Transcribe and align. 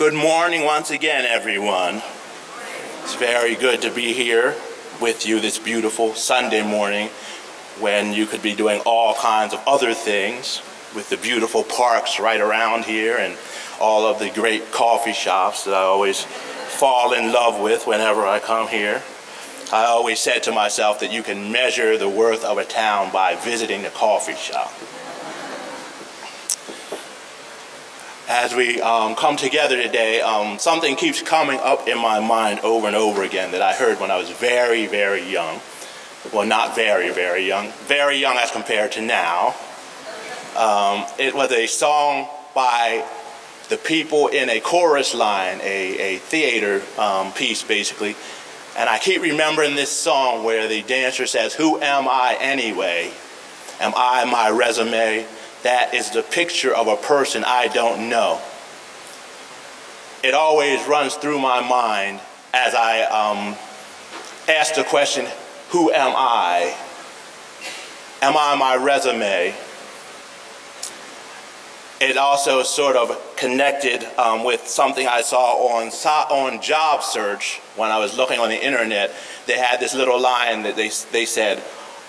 Good 0.00 0.14
morning 0.14 0.64
once 0.64 0.90
again, 0.90 1.26
everyone. 1.26 2.00
It's 3.02 3.14
very 3.16 3.54
good 3.54 3.82
to 3.82 3.90
be 3.90 4.14
here 4.14 4.56
with 4.98 5.26
you 5.26 5.40
this 5.40 5.58
beautiful 5.58 6.14
Sunday 6.14 6.62
morning 6.62 7.08
when 7.80 8.14
you 8.14 8.24
could 8.24 8.40
be 8.40 8.54
doing 8.54 8.80
all 8.86 9.12
kinds 9.12 9.52
of 9.52 9.62
other 9.66 9.92
things 9.92 10.62
with 10.96 11.10
the 11.10 11.18
beautiful 11.18 11.64
parks 11.64 12.18
right 12.18 12.40
around 12.40 12.86
here 12.86 13.18
and 13.18 13.36
all 13.78 14.06
of 14.06 14.18
the 14.18 14.30
great 14.30 14.72
coffee 14.72 15.12
shops 15.12 15.64
that 15.64 15.74
I 15.74 15.82
always 15.82 16.22
fall 16.22 17.12
in 17.12 17.30
love 17.30 17.60
with 17.60 17.86
whenever 17.86 18.26
I 18.26 18.38
come 18.38 18.68
here. 18.68 19.02
I 19.70 19.84
always 19.84 20.18
said 20.18 20.42
to 20.44 20.50
myself 20.50 21.00
that 21.00 21.12
you 21.12 21.22
can 21.22 21.52
measure 21.52 21.98
the 21.98 22.08
worth 22.08 22.42
of 22.42 22.56
a 22.56 22.64
town 22.64 23.12
by 23.12 23.34
visiting 23.34 23.82
the 23.82 23.90
coffee 23.90 24.34
shop. 24.34 24.72
As 28.30 28.54
we 28.54 28.80
um, 28.80 29.16
come 29.16 29.36
together 29.36 29.76
today, 29.82 30.20
um, 30.20 30.56
something 30.60 30.94
keeps 30.94 31.20
coming 31.20 31.58
up 31.58 31.88
in 31.88 31.98
my 31.98 32.20
mind 32.20 32.60
over 32.60 32.86
and 32.86 32.94
over 32.94 33.24
again 33.24 33.50
that 33.50 33.60
I 33.60 33.74
heard 33.74 33.98
when 33.98 34.12
I 34.12 34.18
was 34.18 34.30
very, 34.30 34.86
very 34.86 35.28
young. 35.28 35.60
Well, 36.32 36.46
not 36.46 36.76
very, 36.76 37.10
very 37.10 37.44
young, 37.44 37.72
very 37.88 38.18
young 38.18 38.36
as 38.36 38.52
compared 38.52 38.92
to 38.92 39.00
now. 39.00 39.56
Um, 40.56 41.06
it 41.18 41.34
was 41.34 41.50
a 41.50 41.66
song 41.66 42.28
by 42.54 43.04
the 43.68 43.76
people 43.76 44.28
in 44.28 44.48
a 44.48 44.60
chorus 44.60 45.12
line, 45.12 45.58
a, 45.62 46.14
a 46.14 46.18
theater 46.18 46.82
um, 47.00 47.32
piece 47.32 47.64
basically. 47.64 48.14
And 48.78 48.88
I 48.88 49.00
keep 49.00 49.22
remembering 49.22 49.74
this 49.74 49.90
song 49.90 50.44
where 50.44 50.68
the 50.68 50.82
dancer 50.82 51.26
says, 51.26 51.54
Who 51.54 51.80
am 51.80 52.06
I 52.06 52.36
anyway? 52.38 53.10
Am 53.80 53.92
I 53.96 54.24
my 54.24 54.50
resume? 54.50 55.26
That 55.62 55.94
is 55.94 56.10
the 56.10 56.22
picture 56.22 56.74
of 56.74 56.88
a 56.88 56.96
person 56.96 57.44
I 57.44 57.68
don't 57.68 58.08
know. 58.08 58.40
It 60.22 60.34
always 60.34 60.86
runs 60.86 61.14
through 61.14 61.38
my 61.38 61.66
mind 61.66 62.20
as 62.52 62.74
I 62.74 63.02
um, 63.02 63.56
ask 64.48 64.74
the 64.74 64.84
question, 64.84 65.26
Who 65.70 65.90
am 65.92 66.12
I? 66.16 66.76
Am 68.22 68.36
I 68.36 68.54
my 68.56 68.76
resume? 68.76 69.54
It 72.00 72.16
also 72.16 72.62
sort 72.62 72.96
of 72.96 73.36
connected 73.36 74.04
um, 74.18 74.42
with 74.42 74.66
something 74.66 75.06
I 75.06 75.20
saw 75.20 75.78
on, 75.78 75.88
on 75.88 76.62
Job 76.62 77.02
Search 77.02 77.58
when 77.76 77.90
I 77.90 77.98
was 77.98 78.16
looking 78.16 78.40
on 78.40 78.48
the 78.48 78.62
internet. 78.62 79.14
They 79.46 79.58
had 79.58 79.80
this 79.80 79.94
little 79.94 80.18
line 80.18 80.62
that 80.62 80.76
they, 80.76 80.90
they 81.12 81.26
said, 81.26 81.62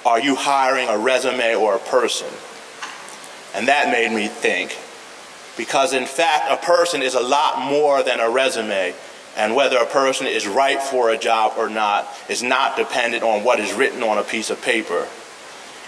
Are 0.06 0.20
you 0.20 0.36
hiring 0.36 0.88
a 0.88 0.98
resume 0.98 1.56
or 1.56 1.76
a 1.76 1.80
person? 1.80 2.28
And 3.54 3.68
that 3.68 3.92
made 3.92 4.12
me 4.12 4.28
think. 4.28 4.78
Because 5.58 5.94
in 5.94 6.06
fact, 6.06 6.52
a 6.52 6.66
person 6.66 7.02
is 7.02 7.14
a 7.14 7.20
lot 7.20 7.60
more 7.60 8.04
than 8.04 8.20
a 8.20 8.30
resume. 8.30 8.94
And 9.36 9.56
whether 9.56 9.78
a 9.78 9.86
person 9.86 10.28
is 10.28 10.48
right 10.48 10.82
for 10.82 11.10
a 11.10 11.18
job 11.18 11.54
or 11.58 11.70
not 11.70 12.08
is 12.30 12.44
not 12.44 12.78
dependent 12.78 13.24
on 13.24 13.44
what 13.44 13.60
is 13.60 13.74
written 13.74 14.04
on 14.04 14.18
a 14.18 14.24
piece 14.24 14.50
of 14.50 14.62
paper. 14.62 15.08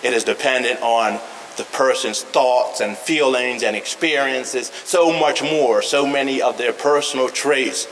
It 0.04 0.14
is 0.14 0.24
dependent 0.24 0.82
on 0.82 1.20
the 1.58 1.64
person's 1.66 2.24
thoughts 2.24 2.82
and 2.82 2.98
feelings 2.98 3.64
and 3.64 3.76
experiences, 3.76 4.72
so 4.84 5.18
much 5.18 5.42
more, 5.42 5.82
so 5.82 6.06
many 6.06 6.42
of 6.42 6.58
their 6.58 6.74
personal 6.74 7.30
traits, 7.30 7.88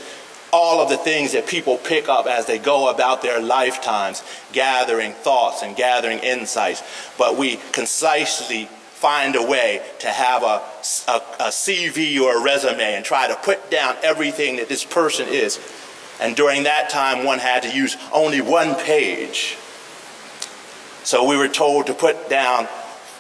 all 0.52 0.82
of 0.82 0.90
the 0.90 0.98
things 0.98 1.34
that 1.34 1.48
people 1.48 1.78
pick 1.78 2.10
up 2.10 2.26
as 2.26 2.46
they 2.46 2.58
go 2.58 2.90
about 2.90 3.22
their 3.22 3.40
lifetimes, 3.40 4.24
gathering 4.52 5.14
thoughts 5.14 5.62
and 5.62 5.76
gathering 5.76 6.20
insights. 6.20 6.84
But 7.18 7.38
we 7.38 7.60
concisely 7.72 8.68
find 9.02 9.36
a 9.36 9.42
way 9.42 9.82
to 9.98 10.08
have 10.08 10.44
a, 10.44 10.62
a, 11.08 11.16
a, 11.40 11.50
CV 11.50 12.22
or 12.22 12.38
a 12.38 12.44
resume 12.44 12.94
and 12.94 13.04
try 13.04 13.28
to 13.28 13.36
put 13.36 13.72
down 13.72 13.96
everything 14.04 14.58
that 14.58 14.70
this 14.70 14.86
person 14.86 15.28
is. 15.28 15.60
And 16.22 16.36
during 16.36 16.64
that 16.64 16.92
time, 16.92 17.26
one 17.26 17.40
had 17.40 17.64
to 17.64 17.76
use 17.76 17.98
only 18.14 18.42
one 18.42 18.76
page. 18.76 19.58
So 21.04 21.28
we 21.28 21.36
were 21.36 21.48
told 21.48 21.88
to 21.88 21.96
put 21.96 22.30
down 22.30 22.68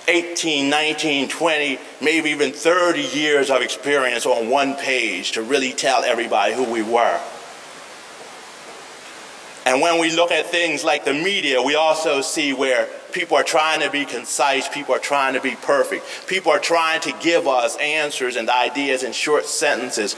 18, 0.08 0.69
19, 0.69 1.30
20, 1.30 1.80
maybe 2.00 2.30
even 2.30 2.52
30 2.52 3.02
years 3.02 3.50
of 3.50 3.62
experience 3.62 4.28
on 4.28 4.52
one 4.52 4.75
page 4.75 5.31
to 5.31 5.42
really 5.42 5.74
tell 5.74 6.03
everybody 6.03 6.53
who 6.53 6.72
we 6.72 6.84
were. 6.84 7.19
And 9.66 9.80
when 9.80 10.00
we 10.00 10.12
look 10.12 10.32
at 10.32 10.48
things 10.48 10.84
like 10.84 11.06
the 11.06 11.14
media, 11.14 11.62
we 11.62 11.76
also 11.76 12.22
see 12.22 12.52
where 12.52 12.88
people 13.12 13.38
are 13.38 13.44
trying 13.44 13.82
to 13.82 13.92
be 13.92 14.06
concise, 14.06 14.68
people 14.68 14.96
are 14.96 15.00
trying 15.00 15.36
to 15.36 15.42
be 15.42 15.56
perfect, 15.56 16.28
people 16.28 16.52
are 16.52 16.60
trying 16.60 17.00
to 17.02 17.14
give 17.22 17.48
us 17.48 17.78
answers 17.78 18.36
and 18.36 18.50
ideas 18.50 19.04
in 19.04 19.12
short 19.12 19.46
sentences. 19.46 20.16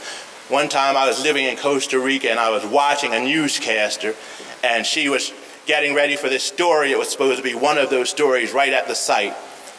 One 0.48 0.68
time 0.68 0.96
I 0.96 1.06
was 1.06 1.22
living 1.22 1.44
in 1.44 1.56
Costa 1.56 1.98
Rica 1.98 2.30
and 2.30 2.38
I 2.38 2.50
was 2.50 2.64
watching 2.64 3.12
a 3.12 3.20
newscaster, 3.20 4.14
and 4.62 4.86
she 4.86 5.08
was 5.08 5.32
getting 5.66 5.94
ready 5.94 6.16
for 6.16 6.28
this 6.28 6.44
story. 6.44 6.92
It 6.92 6.98
was 6.98 7.10
supposed 7.10 7.38
to 7.38 7.42
be 7.42 7.54
one 7.54 7.78
of 7.78 7.90
those 7.90 8.10
stories 8.10 8.52
right 8.52 8.72
at 8.72 8.86
the 8.86 8.94
site. 8.94 9.34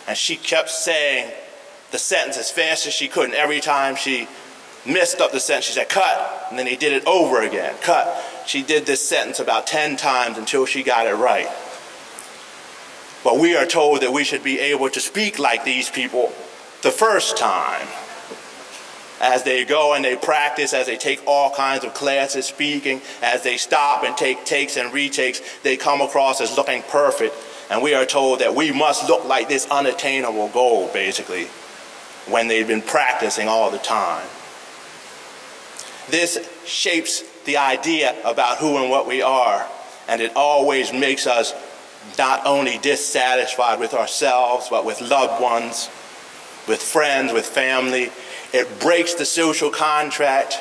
And 0.07 0.17
she 0.17 0.35
kept 0.35 0.69
saying 0.69 1.31
the 1.91 1.97
sentence 1.97 2.37
as 2.37 2.51
fast 2.51 2.87
as 2.87 2.93
she 2.93 3.07
could. 3.07 3.25
And 3.25 3.33
every 3.33 3.59
time 3.59 3.95
she 3.95 4.27
messed 4.85 5.21
up 5.21 5.31
the 5.31 5.39
sentence, 5.39 5.65
she 5.65 5.73
said, 5.73 5.89
cut. 5.89 6.47
And 6.49 6.59
then 6.59 6.67
he 6.67 6.75
did 6.75 6.93
it 6.93 7.05
over 7.07 7.41
again, 7.41 7.75
cut. 7.81 8.07
She 8.45 8.61
did 8.61 8.85
this 8.85 9.07
sentence 9.07 9.39
about 9.39 9.67
10 9.67 9.97
times 9.97 10.37
until 10.37 10.65
she 10.65 10.83
got 10.83 11.07
it 11.07 11.15
right. 11.15 11.49
But 13.23 13.39
we 13.39 13.55
are 13.55 13.65
told 13.65 14.01
that 14.01 14.13
we 14.13 14.23
should 14.23 14.43
be 14.43 14.59
able 14.59 14.89
to 14.91 14.99
speak 14.99 15.39
like 15.39 15.63
these 15.63 15.89
people 15.89 16.31
the 16.83 16.91
first 16.91 17.37
time. 17.37 17.87
As 19.19 19.43
they 19.43 19.65
go 19.65 19.95
and 19.95 20.05
they 20.05 20.15
practice, 20.15 20.73
as 20.73 20.85
they 20.85 20.97
take 20.97 21.25
all 21.25 21.49
kinds 21.49 21.83
of 21.83 21.95
classes 21.95 22.45
speaking, 22.45 23.01
as 23.23 23.41
they 23.41 23.57
stop 23.57 24.03
and 24.03 24.15
take 24.15 24.45
takes 24.45 24.77
and 24.77 24.93
retakes, 24.93 25.41
they 25.63 25.77
come 25.77 26.01
across 26.01 26.41
as 26.41 26.55
looking 26.55 26.83
perfect. 26.83 27.33
And 27.71 27.81
we 27.81 27.95
are 27.95 28.05
told 28.05 28.39
that 28.39 28.53
we 28.53 28.71
must 28.71 29.09
look 29.09 29.25
like 29.25 29.49
this 29.49 29.65
unattainable 29.71 30.49
goal, 30.49 30.89
basically, 30.93 31.45
when 32.27 32.47
they've 32.47 32.67
been 32.67 32.83
practicing 32.83 33.47
all 33.47 33.71
the 33.71 33.79
time. 33.79 34.27
This 36.09 36.47
shapes 36.65 37.23
the 37.45 37.57
idea 37.57 38.15
about 38.25 38.57
who 38.57 38.77
and 38.77 38.89
what 38.89 39.07
we 39.07 39.21
are, 39.21 39.67
and 40.07 40.21
it 40.21 40.35
always 40.35 40.91
makes 40.91 41.27
us 41.27 41.53
not 42.17 42.45
only 42.45 42.77
dissatisfied 42.77 43.79
with 43.79 43.93
ourselves, 43.93 44.67
but 44.69 44.85
with 44.85 45.01
loved 45.01 45.41
ones, 45.41 45.89
with 46.67 46.81
friends, 46.81 47.33
with 47.33 47.45
family. 47.45 48.11
It 48.53 48.79
breaks 48.79 49.15
the 49.15 49.25
social 49.25 49.69
contract. 49.69 50.59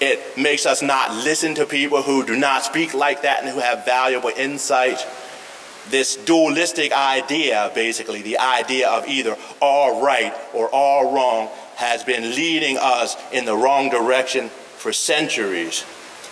It 0.00 0.38
makes 0.38 0.66
us 0.66 0.80
not 0.82 1.24
listen 1.24 1.54
to 1.56 1.66
people 1.66 2.02
who 2.02 2.24
do 2.24 2.36
not 2.36 2.62
speak 2.62 2.94
like 2.94 3.22
that 3.22 3.42
and 3.42 3.48
who 3.48 3.60
have 3.60 3.84
valuable 3.84 4.30
insight. 4.36 5.06
This 5.88 6.16
dualistic 6.16 6.92
idea, 6.92 7.70
basically, 7.74 8.22
the 8.22 8.38
idea 8.38 8.88
of 8.88 9.06
either 9.08 9.36
all 9.60 10.02
right 10.04 10.32
or 10.54 10.68
all 10.68 11.14
wrong, 11.14 11.48
has 11.76 12.04
been 12.04 12.34
leading 12.34 12.78
us 12.78 13.16
in 13.32 13.44
the 13.44 13.56
wrong 13.56 13.90
direction 13.90 14.48
for 14.48 14.92
centuries. 14.92 15.84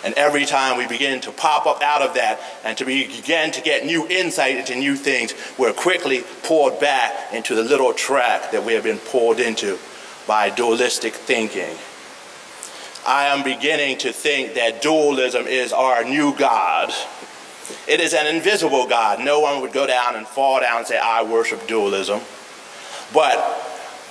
And 0.03 0.13
every 0.13 0.45
time 0.45 0.77
we 0.77 0.87
begin 0.87 1.19
to 1.21 1.31
pop 1.31 1.65
up 1.65 1.81
out 1.81 2.01
of 2.01 2.13
that 2.13 2.39
and 2.63 2.77
to 2.77 2.85
begin 2.85 3.51
to 3.51 3.61
get 3.61 3.85
new 3.85 4.07
insight 4.07 4.55
into 4.55 4.75
new 4.75 4.95
things, 4.95 5.33
we're 5.57 5.73
quickly 5.73 6.23
pulled 6.43 6.79
back 6.79 7.33
into 7.33 7.53
the 7.53 7.63
little 7.63 7.93
track 7.93 8.51
that 8.51 8.63
we 8.63 8.73
have 8.73 8.83
been 8.83 8.99
pulled 8.99 9.39
into 9.39 9.77
by 10.25 10.49
dualistic 10.49 11.13
thinking. 11.13 11.75
I 13.05 13.25
am 13.25 13.43
beginning 13.43 13.97
to 13.99 14.13
think 14.13 14.53
that 14.53 14.81
dualism 14.81 15.47
is 15.47 15.73
our 15.73 16.03
new 16.03 16.35
God. 16.37 16.93
It 17.87 17.99
is 17.99 18.13
an 18.13 18.27
invisible 18.27 18.87
God. 18.87 19.19
No 19.19 19.39
one 19.39 19.61
would 19.61 19.73
go 19.73 19.87
down 19.87 20.15
and 20.15 20.27
fall 20.27 20.59
down 20.59 20.79
and 20.79 20.87
say, 20.87 20.97
I 20.97 21.23
worship 21.23 21.67
dualism. 21.67 22.21
But 23.13 23.37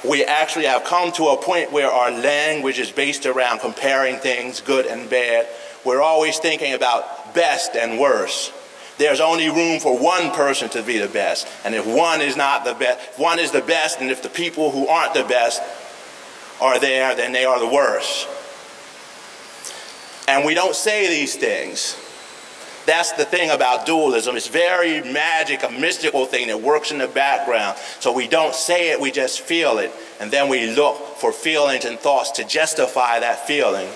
we 0.05 0.25
actually 0.25 0.67
have 0.67 0.85
come 0.85 1.13
to 1.13 1.29
a 1.29 1.37
point 1.37 1.73
where 1.73 1.91
our 1.91 2.11
language 2.11 2.79
is 2.79 2.91
based 2.91 3.27
around 3.27 3.61
comparing 3.61 4.17
things, 4.17 4.61
good 4.61 4.87
and 4.87 5.09
bad. 5.09 5.47
We're 5.89 6.03
always 6.03 6.39
thinking 6.39 6.75
about 6.75 7.35
best 7.35 7.75
and 7.75 7.99
worst. 7.99 8.53
There's 8.99 9.21
only 9.21 9.49
room 9.49 9.81
for 9.81 9.99
one 9.99 10.33
person 10.33 10.69
to 10.71 10.83
be 10.83 10.99
the 10.99 11.09
best. 11.09 11.49
And 11.65 11.75
if 11.75 11.87
one 11.87 12.21
is 12.21 12.37
not 12.37 12.67
the 12.67 12.75
best, 12.75 13.19
one 13.19 13.39
is 13.39 13.53
the 13.53 13.63
best, 13.63 13.99
and 13.99 14.11
if 14.11 14.23
the 14.23 14.29
people 14.29 14.71
who 14.71 14.87
aren't 14.87 15.15
the 15.15 15.25
best 15.25 15.63
are 16.61 16.79
there, 16.79 17.15
then 17.15 17.33
they 17.33 17.47
are 17.47 17.59
the 17.59 17.67
worst. 17.67 18.29
And 20.29 20.45
we 20.45 20.53
don't 20.53 20.77
say 20.77 21.09
these 21.09 21.37
things. 21.37 21.97
That's 22.85 23.13
the 23.13 23.25
thing 23.25 23.49
about 23.49 23.87
dualism. 23.87 24.37
It's 24.37 24.49
very 24.49 25.01
magic, 25.11 25.63
a 25.63 25.71
mystical 25.71 26.27
thing 26.27 26.49
that 26.49 26.61
works 26.61 26.91
in 26.91 26.99
the 26.99 27.09
background. 27.09 27.79
So 27.99 28.13
we 28.13 28.29
don't 28.29 28.55
say 28.55 28.91
it, 28.91 29.01
we 29.01 29.11
just 29.11 29.41
feel 29.41 29.79
it. 29.79 29.91
And 30.21 30.31
then 30.31 30.51
we 30.51 30.71
look 30.71 31.17
for 31.17 31.33
feelings 31.33 31.87
and 31.87 31.99
thoughts 31.99 32.33
to 32.33 32.45
justify 32.45 33.21
that 33.21 33.47
feeling. 33.47 33.89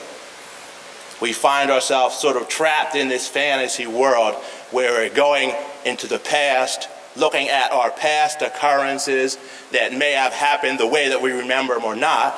We 1.23 1.33
find 1.33 1.71
ourselves 1.71 2.17
sort 2.17 2.37
of 2.37 2.49
trapped 2.49 2.97
in 2.97 3.07
this 3.07 3.29
fantasy 3.29 3.87
world 3.87 4.35
where 4.73 4.91
we're 4.91 5.15
going 5.15 5.55
into 5.85 6.09
the 6.09 6.19
past, 6.19 6.89
looking 7.15 7.49
at 7.49 7.71
our 7.71 7.93
past 7.93 8.43
occurrences 8.43 9.39
that 9.71 9.93
may 9.93 10.11
have 10.15 10.33
happened 10.33 10.81
the 10.81 10.87
way 10.89 11.11
that 11.11 11.23
we 11.23 11.31
remember 11.31 11.75
them 11.75 11.85
or 11.85 11.95
not, 11.95 12.35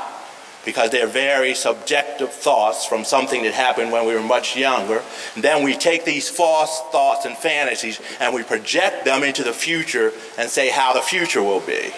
because 0.66 0.90
they're 0.90 1.06
very 1.06 1.54
subjective 1.54 2.30
thoughts 2.30 2.84
from 2.84 3.04
something 3.04 3.44
that 3.44 3.54
happened 3.54 3.90
when 3.90 4.06
we 4.06 4.14
were 4.14 4.22
much 4.22 4.54
younger. 4.54 5.02
And 5.34 5.42
then 5.42 5.64
we 5.64 5.78
take 5.78 6.04
these 6.04 6.28
false 6.28 6.82
thoughts 6.92 7.24
and 7.24 7.38
fantasies 7.38 7.98
and 8.20 8.34
we 8.34 8.42
project 8.42 9.06
them 9.06 9.22
into 9.22 9.44
the 9.44 9.54
future 9.54 10.12
and 10.36 10.50
say 10.50 10.68
how 10.68 10.92
the 10.92 11.00
future 11.00 11.42
will 11.42 11.60
be. 11.60 11.90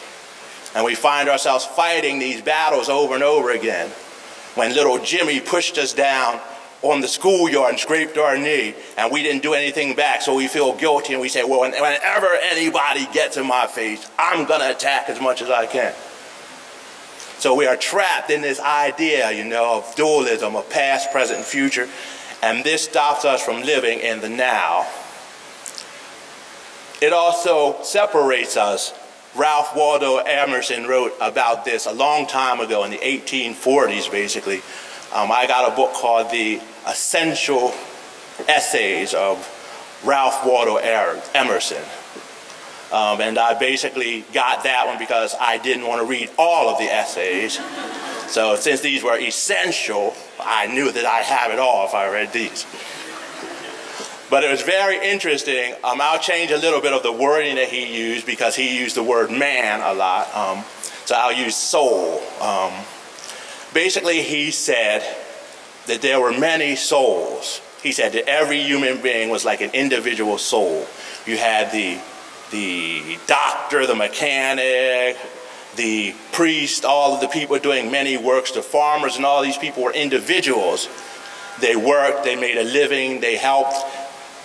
And 0.73 0.85
we 0.85 0.95
find 0.95 1.29
ourselves 1.29 1.65
fighting 1.65 2.21
these 2.21 2.43
battles 2.43 2.89
over 2.89 3.15
and 3.15 3.25
over 3.25 3.51
again. 3.51 3.89
When 4.55 4.73
little 4.73 4.99
Jimmy 5.01 5.41
pushed 5.41 5.79
us 5.79 5.93
down 5.93 6.41
on 6.93 7.01
the 7.01 7.09
schoolyard 7.09 7.71
and 7.71 7.79
scraped 7.79 8.19
our 8.19 8.37
knee, 8.37 8.75
and 8.97 9.13
we 9.13 9.23
didn't 9.23 9.43
do 9.43 9.55
anything 9.55 9.95
back, 9.95 10.23
so 10.23 10.35
we 10.35 10.49
feel 10.49 10.75
guilty 10.75 11.13
and 11.13 11.23
we 11.23 11.29
say, 11.29 11.45
Well, 11.45 11.61
whenever 11.61 12.29
anybody 12.43 13.07
gets 13.13 13.37
in 13.37 13.47
my 13.47 13.67
face, 13.67 14.09
I'm 14.19 14.47
going 14.47 14.61
to 14.61 14.71
attack 14.71 15.09
as 15.09 15.21
much 15.21 15.43
as 15.43 15.51
I 15.51 15.67
can. 15.67 15.95
So 17.39 17.55
we 17.55 17.67
are 17.67 17.77
trapped 17.77 18.31
in 18.31 18.41
this 18.41 18.61
idea, 18.61 19.31
you 19.31 19.45
know, 19.45 19.79
of 19.79 19.95
dualism, 19.95 20.57
of 20.57 20.69
past, 20.71 21.13
present, 21.13 21.39
and 21.39 21.47
future, 21.47 21.89
and 22.43 22.65
this 22.65 22.85
stops 22.85 23.25
us 23.25 23.43
from 23.43 23.63
living 23.63 24.01
in 24.01 24.21
the 24.21 24.29
now. 24.29 24.87
It 27.03 27.13
also 27.13 27.83
separates 27.83 28.57
us. 28.57 28.95
Ralph 29.35 29.77
Waldo 29.77 30.17
Emerson 30.17 30.87
wrote 30.87 31.13
about 31.21 31.67
this 31.67 31.85
a 31.85 31.93
long 31.93 32.27
time 32.27 32.59
ago 32.61 32.85
in 32.85 32.91
the 32.91 32.97
1840s, 32.97 34.11
basically. 34.11 34.63
Um, 35.13 35.31
I 35.31 35.47
got 35.47 35.71
a 35.71 35.77
book 35.77 35.93
called 35.93 36.31
The 36.31 36.61
Essential 36.87 37.75
Essays 38.49 39.15
of 39.15 39.53
Ralph 40.05 40.47
Waldo 40.47 40.77
Emerson. 40.77 41.83
Um, 42.93 43.21
and 43.21 43.39
I 43.39 43.59
basically 43.59 44.25
got 44.33 44.63
that 44.63 44.87
one 44.87 44.99
because 44.99 45.35
I 45.41 45.59
didn't 45.59 45.87
want 45.87 46.01
to 46.01 46.07
read 46.07 46.31
all 46.39 46.69
of 46.69 46.79
the 46.79 46.85
essays. 46.85 47.59
So 48.29 48.55
since 48.57 48.81
these 48.81 49.03
were 49.03 49.19
essential, 49.19 50.15
I 50.41 50.69
knew 50.69 50.93
that 50.93 51.05
I'd 51.05 51.25
have 51.25 51.51
it 51.51 51.59
all 51.59 51.87
if 51.87 51.95
I 51.95 52.09
read 52.09 52.33
these. 52.33 52.65
But 54.31 54.45
it 54.45 54.51
was 54.51 54.63
very 54.63 55.09
interesting. 55.09 55.75
Um, 55.85 56.01
I'll 56.01 56.19
change 56.19 56.51
a 56.51 56.59
little 56.59 56.81
bit 56.81 56.93
of 56.93 57.03
the 57.03 57.13
wording 57.13 57.57
that 57.57 57.69
he 57.69 57.97
used 57.97 58.27
because 58.27 58.57
he 58.57 58.79
used 58.79 58.97
the 58.97 59.03
word 59.03 59.31
man 59.31 59.81
a 59.81 59.95
lot. 59.95 60.35
Um, 60.35 60.65
so 61.05 61.15
I'll 61.17 61.33
use 61.33 61.57
soul. 61.57 62.21
Um, 62.41 62.73
basically, 63.73 64.23
he 64.23 64.51
said 64.51 65.03
that 65.87 66.03
there 66.03 66.21
were 66.21 66.33
many 66.33 66.77
souls. 66.77 67.61
He 67.83 67.93
said 67.93 68.13
that 68.13 68.29
every 68.29 68.63
human 68.63 69.01
being 69.01 69.29
was 69.31 69.45
like 69.45 69.61
an 69.61 69.71
individual 69.73 70.39
soul. 70.39 70.87
You 71.27 71.37
had 71.37 71.73
the 71.73 71.99
the 72.51 73.19
doctor, 73.27 73.87
the 73.87 73.95
mechanic, 73.95 75.17
the 75.77 76.15
priest, 76.33 76.85
all 76.85 77.15
of 77.15 77.21
the 77.21 77.29
people 77.29 77.59
doing 77.59 77.91
many 77.91 78.17
works, 78.17 78.53
the 78.53 78.63
farmers, 78.63 79.17
and 79.17 79.25
all 79.25 79.43
these 79.43 79.59
people 79.59 79.83
were 79.83 79.93
individuals. 79.93 80.89
They 81.61 81.77
worked, 81.77 82.25
they 82.25 82.37
made 82.37 82.57
a 82.57 82.65
living, 82.65 83.21
they 83.21 83.37
helped 83.37 83.77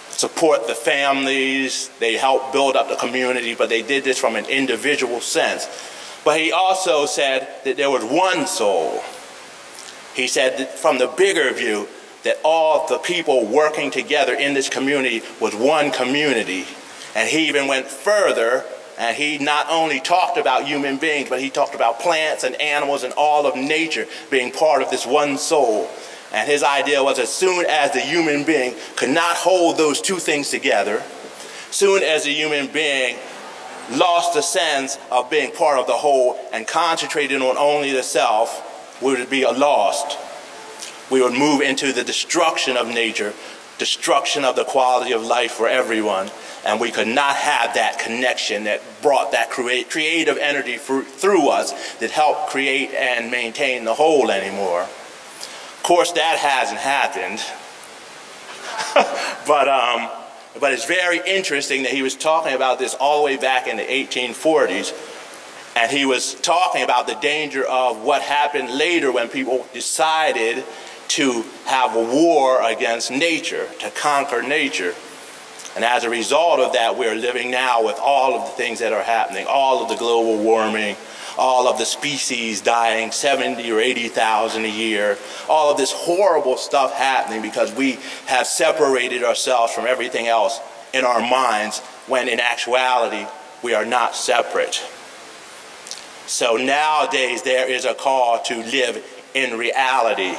support 0.10 0.68
the 0.68 0.76
families, 0.76 1.90
they 2.00 2.16
helped 2.16 2.54
build 2.54 2.76
up 2.76 2.90
the 2.90 2.96
community, 2.96 3.56
but 3.56 3.70
they 3.70 3.82
did 3.82 4.04
this 4.04 4.18
from 4.18 4.36
an 4.36 4.46
individual 4.46 5.20
sense. 5.20 5.68
But 6.24 6.40
he 6.40 6.52
also 6.52 7.06
said 7.06 7.48
that 7.64 7.78
there 7.78 7.90
was 7.90 8.04
one 8.04 8.46
soul. 8.46 9.02
He 10.14 10.28
said 10.28 10.70
from 10.70 10.98
the 10.98 11.08
bigger 11.08 11.52
view, 11.54 11.88
that 12.24 12.38
all 12.44 12.88
the 12.88 13.00
people 13.00 13.46
working 13.46 13.90
together 13.90 14.34
in 14.34 14.54
this 14.54 14.70
community 14.70 15.24
was 15.40 15.56
one 15.56 15.92
community 15.92 16.68
and 17.16 17.28
he 17.28 17.48
even 17.48 17.68
went 17.68 17.88
further 17.88 18.64
and 18.98 19.16
he 19.16 19.38
not 19.40 19.68
only 19.70 20.00
talked 20.00 20.38
about 20.38 20.68
human 20.68 20.98
beings, 20.98 21.30
but 21.30 21.42
he 21.42 21.50
talked 21.50 21.74
about 21.74 22.00
plants 22.00 22.44
and 22.44 22.60
animals 22.62 23.04
and 23.04 23.14
all 23.14 23.48
of 23.48 23.56
nature 23.56 24.06
being 24.30 24.52
part 24.52 24.84
of 24.84 24.92
this 24.92 25.08
one 25.08 25.38
soul. 25.38 25.90
And 26.32 26.48
his 26.48 26.62
idea 26.62 27.04
was 27.04 27.18
as 27.18 27.34
soon 27.34 27.66
as 27.68 27.92
the 27.92 28.00
human 28.00 28.44
being 28.44 28.76
could 28.96 29.10
not 29.10 29.38
hold 29.38 29.78
those 29.78 30.02
two 30.02 30.18
things 30.18 30.50
together, 30.50 31.02
soon 31.72 32.04
as 32.04 32.26
the 32.26 32.34
human 32.34 32.68
being 32.68 33.18
lost 33.92 34.36
the 34.36 34.42
sense 34.42 35.00
of 35.10 35.30
being 35.32 35.52
part 35.52 35.80
of 35.80 35.88
the 35.88 35.94
whole 35.94 36.40
and 36.54 36.68
concentrated 36.68 37.42
on 37.42 37.58
only 37.58 37.92
the 37.92 38.04
self, 38.04 38.71
we 39.02 39.14
would 39.14 39.30
be 39.30 39.46
lost. 39.46 40.18
We 41.10 41.22
would 41.22 41.34
move 41.34 41.62
into 41.62 41.92
the 41.92 42.04
destruction 42.04 42.78
of 42.78 42.88
nature, 42.88 43.34
destruction 43.78 44.46
of 44.46 44.56
the 44.56 44.64
quality 44.64 45.12
of 45.12 45.24
life 45.24 45.52
for 45.52 45.68
everyone, 45.68 46.32
and 46.66 46.80
we 46.80 46.92
could 46.92 47.08
not 47.08 47.36
have 47.36 47.74
that 47.74 48.00
connection 48.00 48.66
that 48.66 48.82
brought 49.02 49.32
that 49.32 49.50
create, 49.50 49.90
creative 49.90 50.38
energy 50.38 50.78
for, 50.78 51.02
through 51.02 51.50
us 51.50 51.96
that 51.96 52.12
helped 52.12 52.50
create 52.50 52.92
and 52.92 53.32
maintain 53.32 53.84
the 53.84 53.96
whole 53.96 54.30
anymore. 54.30 54.84
Of 54.84 55.84
course, 55.84 56.12
that 56.12 56.38
hasn't 56.38 56.80
happened. 56.80 57.44
but, 59.48 59.68
um, 59.68 60.10
but 60.60 60.74
it's 60.74 60.86
very 60.86 61.20
interesting 61.26 61.84
that 61.84 61.92
he 61.92 62.04
was 62.04 62.16
talking 62.16 62.54
about 62.54 62.78
this 62.78 62.94
all 62.94 63.18
the 63.18 63.26
way 63.26 63.38
back 63.38 63.68
in 63.68 63.78
the 63.78 63.84
1840s. 63.84 64.94
And 65.76 65.90
he 65.90 66.06
was 66.06 66.36
talking 66.36 66.84
about 66.84 67.08
the 67.08 67.16
danger 67.16 67.64
of 67.64 68.04
what 68.04 68.22
happened 68.22 68.72
later 68.72 69.12
when 69.12 69.30
people 69.30 69.66
decided 69.74 70.64
to 71.10 71.44
have 71.66 71.96
a 71.96 72.04
war 72.04 72.62
against 72.62 73.12
nature, 73.12 73.68
to 73.80 73.90
conquer 73.92 74.42
nature. 74.42 74.94
And 75.76 75.86
as 75.86 76.04
a 76.04 76.10
result 76.10 76.60
of 76.60 76.74
that, 76.74 76.98
we're 76.98 77.16
living 77.16 77.52
now 77.52 77.86
with 77.86 77.98
all 78.00 78.36
of 78.36 78.46
the 78.46 78.56
things 78.56 78.80
that 78.80 78.92
are 78.92 79.04
happening, 79.04 79.46
all 79.48 79.84
of 79.84 79.90
the 79.90 79.96
global 79.96 80.44
warming, 80.44 80.98
all 81.38 81.68
of 81.68 81.78
the 81.78 81.86
species 81.86 82.62
dying 82.62 83.12
70 83.12 83.70
or 83.72 83.80
80,000 83.80 84.66
a 84.66 84.68
year, 84.68 85.18
all 85.50 85.72
of 85.72 85.78
this 85.78 85.92
horrible 85.92 86.58
stuff 86.58 86.94
happening 86.94 87.42
because 87.42 87.74
we 87.74 87.98
have 88.28 88.46
separated 88.46 89.24
ourselves 89.24 89.74
from 89.74 89.86
everything 89.86 90.28
else 90.28 90.60
in 90.94 91.06
our 91.06 91.22
minds 91.22 91.80
when 92.08 92.28
in 92.28 92.40
actuality 92.40 93.26
we 93.64 93.74
are 93.74 93.86
not 93.86 94.16
separate. 94.16 94.84
So 96.32 96.56
nowadays 96.56 97.42
there 97.42 97.70
is 97.70 97.84
a 97.84 97.94
call 97.94 98.42
to 98.44 98.56
live 98.56 99.04
in 99.34 99.58
reality 99.58 100.34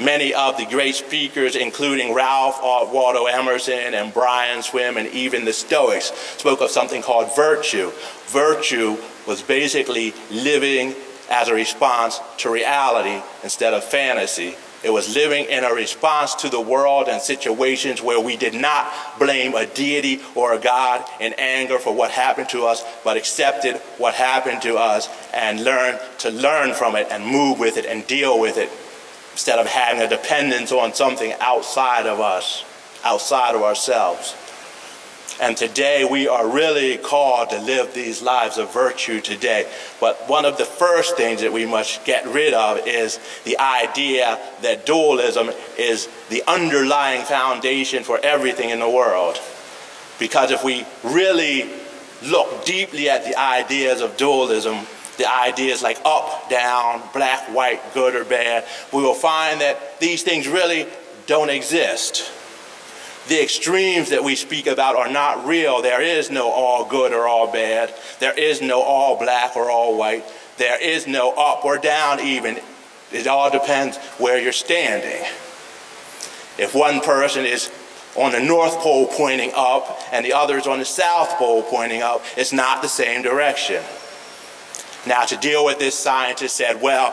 Many 0.00 0.32
of 0.32 0.56
the 0.56 0.64
great 0.64 0.94
speakers, 0.94 1.56
including 1.56 2.14
Ralph 2.14 2.60
Waldo 2.62 3.26
Emerson 3.26 3.94
and 3.94 4.14
Brian 4.14 4.62
Swimme 4.62 4.96
and 4.96 5.08
even 5.08 5.44
the 5.44 5.52
Stoics, 5.52 6.12
spoke 6.36 6.60
of 6.60 6.70
something 6.70 7.02
called 7.02 7.34
virtue. 7.34 7.90
Virtue 8.26 8.96
was 9.26 9.42
basically 9.42 10.14
living 10.30 10.94
as 11.28 11.48
a 11.48 11.54
response 11.54 12.20
to 12.38 12.48
reality 12.48 13.20
instead 13.42 13.74
of 13.74 13.82
fantasy. 13.82 14.54
It 14.84 14.90
was 14.90 15.14
living 15.14 15.46
in 15.46 15.64
a 15.64 15.74
response 15.74 16.36
to 16.36 16.48
the 16.48 16.60
world 16.60 17.08
and 17.08 17.20
situations 17.20 18.00
where 18.00 18.20
we 18.20 18.36
did 18.36 18.54
not 18.54 18.92
blame 19.18 19.54
a 19.54 19.66
deity 19.66 20.20
or 20.36 20.52
a 20.52 20.58
God 20.58 21.04
in 21.20 21.32
anger 21.34 21.78
for 21.78 21.92
what 21.92 22.12
happened 22.12 22.48
to 22.50 22.64
us, 22.66 22.84
but 23.02 23.16
accepted 23.16 23.76
what 23.98 24.14
happened 24.14 24.62
to 24.62 24.76
us 24.76 25.08
and 25.34 25.64
learned 25.64 25.98
to 26.18 26.30
learn 26.30 26.74
from 26.74 26.94
it 26.94 27.08
and 27.10 27.26
move 27.26 27.58
with 27.58 27.76
it 27.76 27.86
and 27.86 28.06
deal 28.06 28.38
with 28.38 28.56
it 28.56 28.70
instead 29.32 29.58
of 29.58 29.66
having 29.66 30.00
a 30.00 30.08
dependence 30.08 30.70
on 30.70 30.94
something 30.94 31.32
outside 31.40 32.06
of 32.06 32.20
us, 32.20 32.64
outside 33.04 33.56
of 33.56 33.62
ourselves. 33.62 34.34
And 35.40 35.56
today 35.56 36.04
we 36.04 36.26
are 36.26 36.48
really 36.48 36.96
called 36.96 37.50
to 37.50 37.60
live 37.60 37.94
these 37.94 38.22
lives 38.22 38.58
of 38.58 38.72
virtue 38.72 39.20
today. 39.20 39.70
But 40.00 40.28
one 40.28 40.44
of 40.44 40.58
the 40.58 40.64
first 40.64 41.16
things 41.16 41.42
that 41.42 41.52
we 41.52 41.64
must 41.64 42.04
get 42.04 42.26
rid 42.26 42.54
of 42.54 42.86
is 42.88 43.20
the 43.44 43.56
idea 43.58 44.38
that 44.62 44.84
dualism 44.84 45.50
is 45.78 46.08
the 46.28 46.42
underlying 46.48 47.22
foundation 47.24 48.02
for 48.02 48.18
everything 48.20 48.70
in 48.70 48.80
the 48.80 48.90
world. 48.90 49.38
Because 50.18 50.50
if 50.50 50.64
we 50.64 50.84
really 51.04 51.70
look 52.24 52.64
deeply 52.64 53.08
at 53.08 53.24
the 53.24 53.38
ideas 53.38 54.00
of 54.00 54.16
dualism, 54.16 54.86
the 55.18 55.30
ideas 55.30 55.82
like 55.82 56.00
up, 56.04 56.50
down, 56.50 57.00
black, 57.12 57.54
white, 57.54 57.80
good 57.94 58.16
or 58.16 58.24
bad, 58.24 58.64
we 58.92 59.02
will 59.02 59.14
find 59.14 59.60
that 59.60 60.00
these 60.00 60.24
things 60.24 60.48
really 60.48 60.88
don't 61.26 61.50
exist. 61.50 62.32
The 63.28 63.42
extremes 63.42 64.10
that 64.10 64.24
we 64.24 64.34
speak 64.36 64.66
about 64.66 64.96
are 64.96 65.10
not 65.10 65.46
real. 65.46 65.82
There 65.82 66.00
is 66.00 66.30
no 66.30 66.50
all 66.50 66.86
good 66.86 67.12
or 67.12 67.28
all 67.28 67.52
bad. 67.52 67.94
There 68.20 68.38
is 68.38 68.62
no 68.62 68.80
all 68.80 69.18
black 69.18 69.54
or 69.54 69.70
all 69.70 69.98
white. 69.98 70.24
There 70.56 70.82
is 70.82 71.06
no 71.06 71.32
up 71.32 71.64
or 71.64 71.76
down, 71.76 72.20
even. 72.20 72.58
It 73.12 73.26
all 73.26 73.50
depends 73.50 73.98
where 74.18 74.40
you're 74.40 74.52
standing. 74.52 75.26
If 76.58 76.74
one 76.74 77.00
person 77.00 77.44
is 77.44 77.70
on 78.16 78.32
the 78.32 78.40
North 78.40 78.78
Pole 78.78 79.06
pointing 79.06 79.52
up 79.54 80.00
and 80.10 80.24
the 80.24 80.32
other 80.32 80.56
is 80.56 80.66
on 80.66 80.78
the 80.78 80.84
South 80.86 81.30
Pole 81.36 81.62
pointing 81.62 82.02
up, 82.02 82.24
it's 82.36 82.52
not 82.52 82.80
the 82.80 82.88
same 82.88 83.22
direction. 83.22 83.82
Now, 85.06 85.24
to 85.24 85.36
deal 85.36 85.64
with 85.64 85.78
this, 85.78 85.94
scientists 85.94 86.54
said, 86.54 86.80
well, 86.80 87.12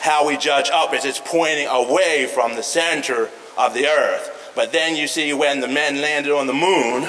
how 0.00 0.26
we 0.26 0.36
judge 0.36 0.68
up 0.70 0.94
is 0.94 1.04
it's 1.04 1.20
pointing 1.24 1.66
away 1.68 2.26
from 2.32 2.54
the 2.54 2.62
center 2.62 3.30
of 3.56 3.72
the 3.72 3.86
earth. 3.86 4.34
But 4.56 4.72
then 4.72 4.96
you 4.96 5.06
see 5.06 5.32
when 5.34 5.60
the 5.60 5.68
men 5.68 6.00
landed 6.00 6.32
on 6.32 6.48
the 6.48 6.54
moon, 6.54 7.04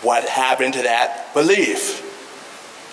what 0.00 0.26
happened 0.26 0.74
to 0.74 0.82
that 0.82 1.34
belief? 1.34 2.06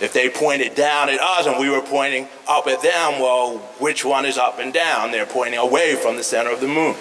If 0.01 0.11
they 0.11 0.29
pointed 0.29 0.75
down 0.75 1.09
at 1.09 1.19
us 1.19 1.45
and 1.45 1.59
we 1.59 1.69
were 1.69 1.81
pointing 1.81 2.27
up 2.47 2.67
at 2.67 2.81
them, 2.81 3.19
well, 3.19 3.59
which 3.79 4.03
one 4.03 4.25
is 4.25 4.37
up 4.37 4.59
and 4.59 4.73
down? 4.73 5.11
They're 5.11 5.25
pointing 5.25 5.59
away 5.59 5.95
from 5.95 6.17
the 6.17 6.23
center 6.23 6.51
of 6.51 6.61
the 6.61 6.67
moon. 6.67 6.95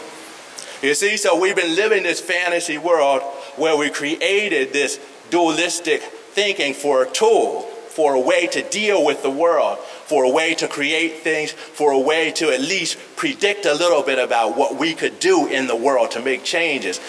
You 0.82 0.94
see, 0.94 1.16
so 1.16 1.38
we've 1.40 1.56
been 1.56 1.74
living 1.74 2.02
this 2.02 2.20
fantasy 2.20 2.78
world 2.78 3.22
where 3.56 3.76
we 3.76 3.90
created 3.90 4.74
this 4.74 5.00
dualistic 5.30 6.02
thinking 6.02 6.74
for 6.74 7.02
a 7.02 7.10
tool, 7.10 7.65
for 7.96 8.14
a 8.14 8.20
way 8.20 8.46
to 8.46 8.60
deal 8.68 9.02
with 9.02 9.22
the 9.22 9.30
world, 9.30 9.78
for 9.78 10.24
a 10.24 10.28
way 10.28 10.54
to 10.54 10.68
create 10.68 11.20
things, 11.20 11.50
for 11.50 11.92
a 11.92 11.98
way 11.98 12.30
to 12.30 12.50
at 12.50 12.60
least 12.60 12.98
predict 13.16 13.64
a 13.64 13.72
little 13.72 14.02
bit 14.02 14.18
about 14.18 14.54
what 14.54 14.76
we 14.76 14.92
could 14.92 15.18
do 15.18 15.46
in 15.46 15.66
the 15.66 15.74
world 15.74 16.10
to 16.10 16.20
make 16.20 16.44
changes. 16.44 17.00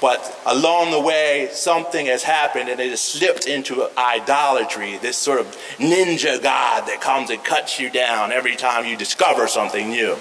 But 0.00 0.40
along 0.46 0.92
the 0.92 1.00
way, 1.00 1.48
something 1.50 2.06
has 2.06 2.22
happened 2.22 2.68
and 2.68 2.78
it 2.78 2.90
has 2.90 3.00
slipped 3.00 3.48
into 3.48 3.90
idolatry, 3.98 4.96
this 4.98 5.16
sort 5.16 5.40
of 5.40 5.46
ninja 5.78 6.40
god 6.40 6.86
that 6.86 7.00
comes 7.00 7.30
and 7.30 7.42
cuts 7.42 7.80
you 7.80 7.90
down 7.90 8.30
every 8.30 8.54
time 8.54 8.84
you 8.84 8.96
discover 8.96 9.48
something 9.48 9.90
new 9.90 10.16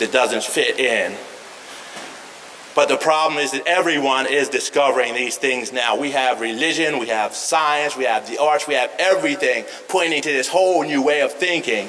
that 0.00 0.10
doesn't 0.10 0.42
fit 0.42 0.80
in. 0.80 1.16
But 2.74 2.88
the 2.88 2.96
problem 2.96 3.40
is 3.40 3.50
that 3.52 3.66
everyone 3.66 4.26
is 4.26 4.48
discovering 4.48 5.14
these 5.14 5.36
things 5.36 5.72
now. 5.72 5.96
We 5.96 6.12
have 6.12 6.40
religion, 6.40 6.98
we 6.98 7.08
have 7.08 7.34
science, 7.34 7.96
we 7.96 8.04
have 8.04 8.28
the 8.28 8.38
arts, 8.38 8.68
we 8.68 8.74
have 8.74 8.92
everything 8.98 9.64
pointing 9.88 10.22
to 10.22 10.28
this 10.30 10.48
whole 10.48 10.84
new 10.84 11.02
way 11.02 11.20
of 11.22 11.32
thinking, 11.32 11.88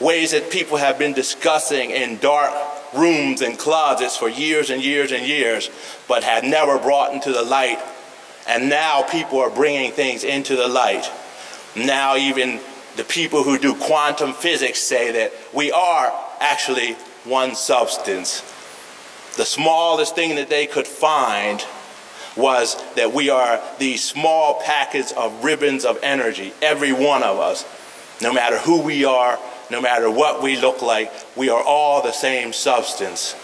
ways 0.00 0.32
that 0.32 0.50
people 0.50 0.76
have 0.76 0.98
been 0.98 1.14
discussing 1.14 1.90
in 1.90 2.18
dark 2.18 2.52
rooms 2.94 3.40
and 3.40 3.58
closets 3.58 4.16
for 4.16 4.28
years 4.28 4.68
and 4.68 4.82
years 4.82 5.12
and 5.12 5.26
years, 5.26 5.70
but 6.08 6.24
had 6.24 6.44
never 6.44 6.78
brought 6.78 7.14
into 7.14 7.32
the 7.32 7.42
light. 7.42 7.78
And 8.46 8.68
now 8.68 9.02
people 9.02 9.38
are 9.40 9.50
bringing 9.50 9.92
things 9.92 10.24
into 10.24 10.56
the 10.56 10.68
light. 10.68 11.10
Now, 11.74 12.16
even 12.16 12.60
the 12.96 13.04
people 13.04 13.44
who 13.44 13.58
do 13.58 13.74
quantum 13.74 14.34
physics 14.34 14.80
say 14.80 15.12
that 15.12 15.32
we 15.54 15.72
are 15.72 16.12
actually 16.40 16.94
one 17.24 17.54
substance. 17.54 18.42
The 19.36 19.44
smallest 19.44 20.14
thing 20.14 20.36
that 20.36 20.48
they 20.48 20.66
could 20.66 20.86
find 20.86 21.64
was 22.36 22.76
that 22.94 23.12
we 23.12 23.30
are 23.30 23.60
these 23.78 24.02
small 24.02 24.60
packets 24.60 25.12
of 25.12 25.44
ribbons 25.44 25.84
of 25.84 25.98
energy, 26.02 26.52
every 26.62 26.92
one 26.92 27.22
of 27.22 27.38
us, 27.38 27.64
no 28.20 28.32
matter 28.32 28.58
who 28.58 28.80
we 28.82 29.04
are, 29.04 29.38
no 29.70 29.80
matter 29.80 30.10
what 30.10 30.42
we 30.42 30.56
look 30.58 30.82
like, 30.82 31.10
we 31.36 31.48
are 31.48 31.62
all 31.62 32.02
the 32.02 32.12
same 32.12 32.52
substance. 32.52 33.34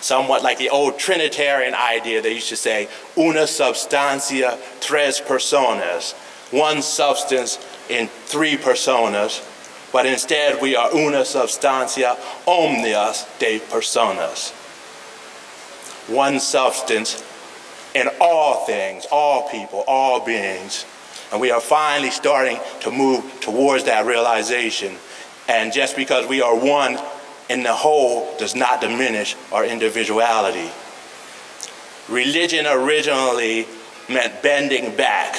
Somewhat 0.00 0.42
like 0.42 0.58
the 0.58 0.70
old 0.70 0.98
Trinitarian 0.98 1.74
idea, 1.74 2.22
they 2.22 2.34
used 2.34 2.48
to 2.50 2.56
say, 2.56 2.88
una 3.16 3.42
substancia, 3.42 4.58
tres 4.80 5.20
personas, 5.20 6.14
one 6.52 6.80
substance 6.80 7.58
in 7.90 8.08
three 8.08 8.56
personas, 8.56 9.44
but 9.92 10.06
instead 10.06 10.60
we 10.62 10.76
are 10.76 10.94
una 10.94 11.18
substancia 11.24 12.16
omnias 12.46 13.26
de 13.38 13.58
personas. 13.58 14.54
One 16.08 16.40
substance 16.40 17.24
in 17.94 18.08
all 18.20 18.66
things, 18.66 19.06
all 19.10 19.48
people, 19.48 19.84
all 19.86 20.24
beings. 20.24 20.84
And 21.30 21.40
we 21.40 21.50
are 21.50 21.60
finally 21.60 22.10
starting 22.10 22.58
to 22.80 22.90
move 22.90 23.40
towards 23.40 23.84
that 23.84 24.06
realization 24.06 24.96
and 25.48 25.72
just 25.72 25.96
because 25.96 26.28
we 26.28 26.42
are 26.42 26.54
one 26.54 26.98
in 27.48 27.62
the 27.62 27.72
whole 27.72 28.36
does 28.36 28.54
not 28.54 28.82
diminish 28.82 29.34
our 29.50 29.64
individuality. 29.64 30.70
Religion 32.08 32.66
originally 32.66 33.66
meant 34.08 34.42
bending 34.42 34.94
back. 34.94 35.36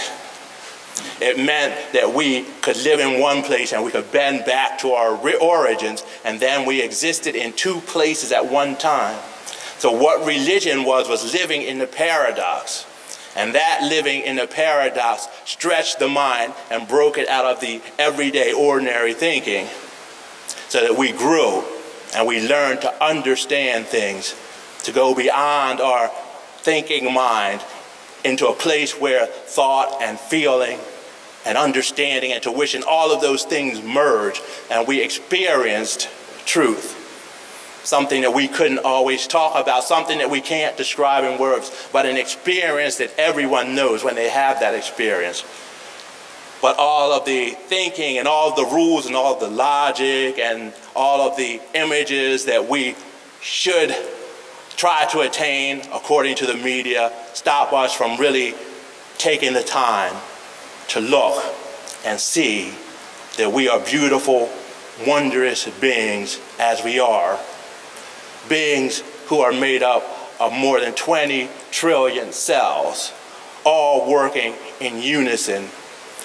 It 1.22 1.38
meant 1.38 1.94
that 1.94 2.14
we 2.14 2.44
could 2.62 2.78
live 2.78 3.00
in 3.00 3.22
one 3.22 3.44
place 3.44 3.72
and 3.72 3.84
we 3.84 3.92
could 3.92 4.12
bend 4.12 4.46
back 4.46 4.80
to 4.80 4.92
our 4.92 5.16
origins, 5.40 6.04
and 6.26 6.40
then 6.40 6.66
we 6.66 6.82
existed 6.82 7.36
in 7.36 7.54
two 7.54 7.80
places 7.82 8.32
at 8.32 8.50
one 8.50 8.76
time. 8.76 9.18
So, 9.80 9.92
what 9.92 10.26
religion 10.26 10.84
was, 10.84 11.08
was 11.08 11.34
living 11.34 11.62
in 11.62 11.80
the 11.80 11.88
paradox. 11.88 12.86
And 13.36 13.56
that 13.56 13.82
living 13.84 14.22
in 14.22 14.36
the 14.36 14.48
paradox 14.48 15.28
stretched 15.46 16.00
the 16.00 16.08
mind 16.08 16.54
and 16.70 16.88
broke 16.88 17.18
it 17.18 17.30
out 17.30 17.46
of 17.46 17.62
the 17.62 17.82
everyday, 17.98 18.52
ordinary 18.52 19.14
thinking 19.14 19.68
so 20.68 20.82
that 20.82 20.98
we 20.98 21.12
grew 21.12 21.64
and 22.16 22.28
we 22.28 22.46
learned 22.46 22.82
to 22.82 23.04
understand 23.04 23.86
things, 23.86 24.36
to 24.84 24.92
go 24.92 25.16
beyond 25.16 25.80
our 25.80 26.10
thinking 26.58 27.14
mind 27.14 27.64
into 28.26 28.48
a 28.48 28.54
place 28.54 29.00
where 29.00 29.26
thought 29.26 30.02
and 30.02 30.20
feeling 30.20 30.78
and 31.46 31.58
understanding 31.58 32.34
and 32.34 32.44
tuition, 32.44 32.84
all 32.88 33.14
of 33.14 33.22
those 33.22 33.44
things 33.44 33.82
merge, 33.82 34.42
and 34.70 34.88
we 34.88 35.02
experienced 35.02 36.10
truth. 36.46 36.99
Something 37.84 38.22
that 38.22 38.34
we 38.34 38.48
couldn't 38.48 38.80
always 38.80 39.26
talk 39.26 39.60
about, 39.60 39.84
something 39.84 40.18
that 40.20 40.30
we 40.30 40.42
can't 40.42 40.76
describe 40.78 41.24
in 41.24 41.40
words, 41.40 41.90
but 41.94 42.06
an 42.06 42.18
experience 42.18 42.98
that 42.98 43.14
everyone 43.18 43.76
knows 43.76 44.04
when 44.04 44.16
they 44.16 44.30
have 44.30 44.60
that 44.60 44.74
experience 44.74 45.44
but 46.62 46.78
all 46.78 47.14
of 47.14 47.26
the 47.26 47.52
thinking 47.52 48.18
and 48.18 48.28
all 48.28 48.54
the 48.54 48.66
rules 48.66 49.06
and 49.06 49.16
all 49.16 49.40
the 49.40 49.50
logic 49.50 50.38
and 50.40 50.74
all 50.96 51.22
of 51.22 51.38
the 51.38 51.62
images 51.74 52.46
that 52.46 52.68
we 52.68 52.96
should 53.42 53.96
try 54.76 55.06
to 55.12 55.22
attain 55.22 55.82
according 55.94 56.36
to 56.36 56.46
the 56.46 56.56
media 56.56 57.12
stop 57.34 57.72
us 57.74 57.94
from 57.94 58.20
really 58.20 58.54
taking 59.18 59.54
the 59.54 59.64
time 59.64 60.14
to 60.88 61.00
look 61.00 61.44
and 62.06 62.20
see 62.20 62.74
that 63.38 63.52
we 63.52 63.70
are 63.70 63.80
beautiful, 63.80 64.50
wondrous 65.06 65.68
beings 65.80 66.40
as 66.58 66.84
we 66.84 67.00
are. 67.00 67.40
Beings 68.50 69.04
who 69.28 69.40
are 69.40 69.54
made 69.54 69.84
up 69.84 70.04
of 70.40 70.52
more 70.52 70.80
than 70.80 70.94
20 70.94 71.50
trillion 71.72 72.32
cells, 72.32 73.14
all 73.64 74.12
working 74.12 74.56
in 74.82 75.02
unison 75.02 75.70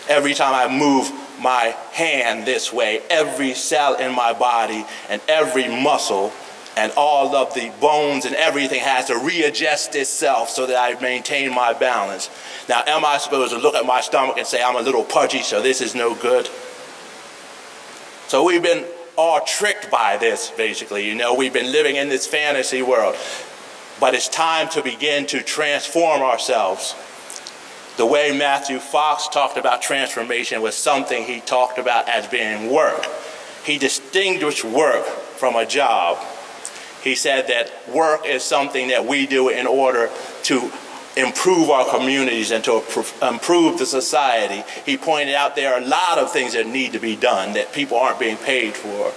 Every 0.08 0.34
time 0.34 0.54
I 0.54 0.76
move 0.76 1.10
my 1.40 1.74
hand 1.92 2.46
this 2.46 2.72
way, 2.72 3.00
every 3.08 3.54
cell 3.54 3.94
in 3.94 4.14
my 4.14 4.34
body 4.34 4.84
and 5.08 5.22
every 5.28 5.66
muscle 5.66 6.32
and 6.76 6.92
all 6.96 7.34
of 7.34 7.54
the 7.54 7.72
bones 7.80 8.26
and 8.26 8.34
everything 8.34 8.80
has 8.80 9.06
to 9.06 9.16
readjust 9.16 9.94
itself 9.94 10.50
so 10.50 10.66
that 10.66 10.76
I 10.76 11.00
maintain 11.00 11.54
my 11.54 11.72
balance. 11.72 12.28
Now, 12.68 12.82
am 12.86 13.04
I 13.04 13.16
supposed 13.16 13.52
to 13.52 13.58
look 13.58 13.74
at 13.74 13.86
my 13.86 14.02
stomach 14.02 14.36
and 14.36 14.46
say 14.46 14.62
I'm 14.62 14.76
a 14.76 14.82
little 14.82 15.04
pudgy, 15.04 15.40
so 15.40 15.62
this 15.62 15.80
is 15.80 15.94
no 15.94 16.14
good? 16.14 16.48
So 18.28 18.44
we've 18.44 18.62
been 18.62 18.84
all 19.16 19.40
tricked 19.40 19.90
by 19.90 20.16
this, 20.16 20.50
basically. 20.50 21.08
You 21.08 21.14
know, 21.14 21.34
we've 21.34 21.52
been 21.52 21.72
living 21.72 21.96
in 21.96 22.08
this 22.08 22.26
fantasy 22.26 22.82
world. 22.82 23.16
But 24.00 24.14
it's 24.14 24.28
time 24.28 24.68
to 24.70 24.82
begin 24.82 25.26
to 25.26 25.40
transform 25.40 26.20
ourselves 26.20 26.94
the 27.96 28.06
way 28.06 28.36
Matthew 28.36 28.80
Fox 28.80 29.28
talked 29.28 29.56
about 29.56 29.80
transformation 29.80 30.60
was 30.60 30.74
something 30.74 31.24
he 31.24 31.40
talked 31.40 31.78
about 31.78 32.08
as 32.08 32.26
being 32.26 32.72
work. 32.72 33.06
He 33.64 33.78
distinguished 33.78 34.64
work 34.64 35.04
from 35.04 35.54
a 35.54 35.64
job. 35.64 36.18
He 37.02 37.14
said 37.14 37.46
that 37.48 37.70
work 37.94 38.26
is 38.26 38.42
something 38.42 38.88
that 38.88 39.06
we 39.06 39.26
do 39.26 39.48
in 39.48 39.66
order 39.68 40.10
to 40.44 40.72
improve 41.16 41.70
our 41.70 41.88
communities 41.88 42.50
and 42.50 42.64
to 42.64 42.82
improve 43.22 43.78
the 43.78 43.86
society. 43.86 44.64
He 44.84 44.96
pointed 44.96 45.34
out 45.34 45.54
there 45.56 45.74
are 45.74 45.80
a 45.80 45.84
lot 45.84 46.18
of 46.18 46.32
things 46.32 46.54
that 46.54 46.66
need 46.66 46.92
to 46.92 46.98
be 46.98 47.16
done 47.16 47.54
that 47.54 47.72
people 47.72 47.98
aren't 47.98 48.18
being 48.18 48.36
paid 48.36 48.74
for. 48.74 49.12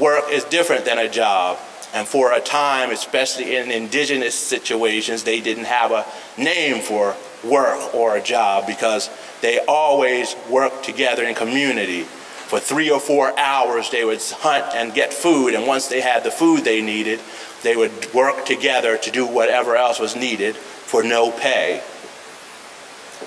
Work 0.00 0.24
is 0.30 0.44
different 0.44 0.84
than 0.84 0.98
a 0.98 1.08
job. 1.08 1.58
And 1.94 2.08
for 2.08 2.32
a 2.32 2.40
time, 2.40 2.90
especially 2.90 3.56
in 3.56 3.70
indigenous 3.70 4.34
situations, 4.34 5.24
they 5.24 5.40
didn't 5.40 5.64
have 5.64 5.90
a 5.90 6.06
name 6.40 6.80
for 6.80 7.14
work 7.44 7.94
or 7.94 8.16
a 8.16 8.22
job 8.22 8.66
because 8.66 9.10
they 9.42 9.58
always 9.66 10.34
worked 10.48 10.84
together 10.84 11.24
in 11.24 11.34
community. 11.34 12.02
For 12.02 12.60
three 12.60 12.90
or 12.90 13.00
four 13.00 13.38
hours, 13.38 13.90
they 13.90 14.04
would 14.04 14.22
hunt 14.22 14.74
and 14.74 14.94
get 14.94 15.12
food, 15.12 15.54
and 15.54 15.66
once 15.66 15.88
they 15.88 16.00
had 16.00 16.22
the 16.22 16.30
food 16.30 16.64
they 16.64 16.82
needed, 16.82 17.18
they 17.62 17.76
would 17.76 18.12
work 18.12 18.44
together 18.44 18.98
to 18.98 19.10
do 19.10 19.26
whatever 19.26 19.76
else 19.76 19.98
was 19.98 20.16
needed 20.16 20.56
for 20.56 21.02
no 21.02 21.30
pay. 21.30 21.82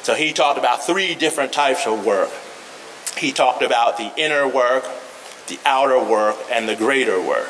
So 0.03 0.13
he 0.13 0.33
talked 0.33 0.59
about 0.59 0.85
three 0.85 1.15
different 1.15 1.53
types 1.53 1.87
of 1.87 2.05
work. 2.05 2.29
He 3.17 3.31
talked 3.31 3.63
about 3.63 3.97
the 3.97 4.11
inner 4.17 4.47
work, 4.47 4.83
the 5.47 5.59
outer 5.65 6.03
work, 6.03 6.37
and 6.51 6.67
the 6.67 6.75
greater 6.75 7.21
work. 7.21 7.49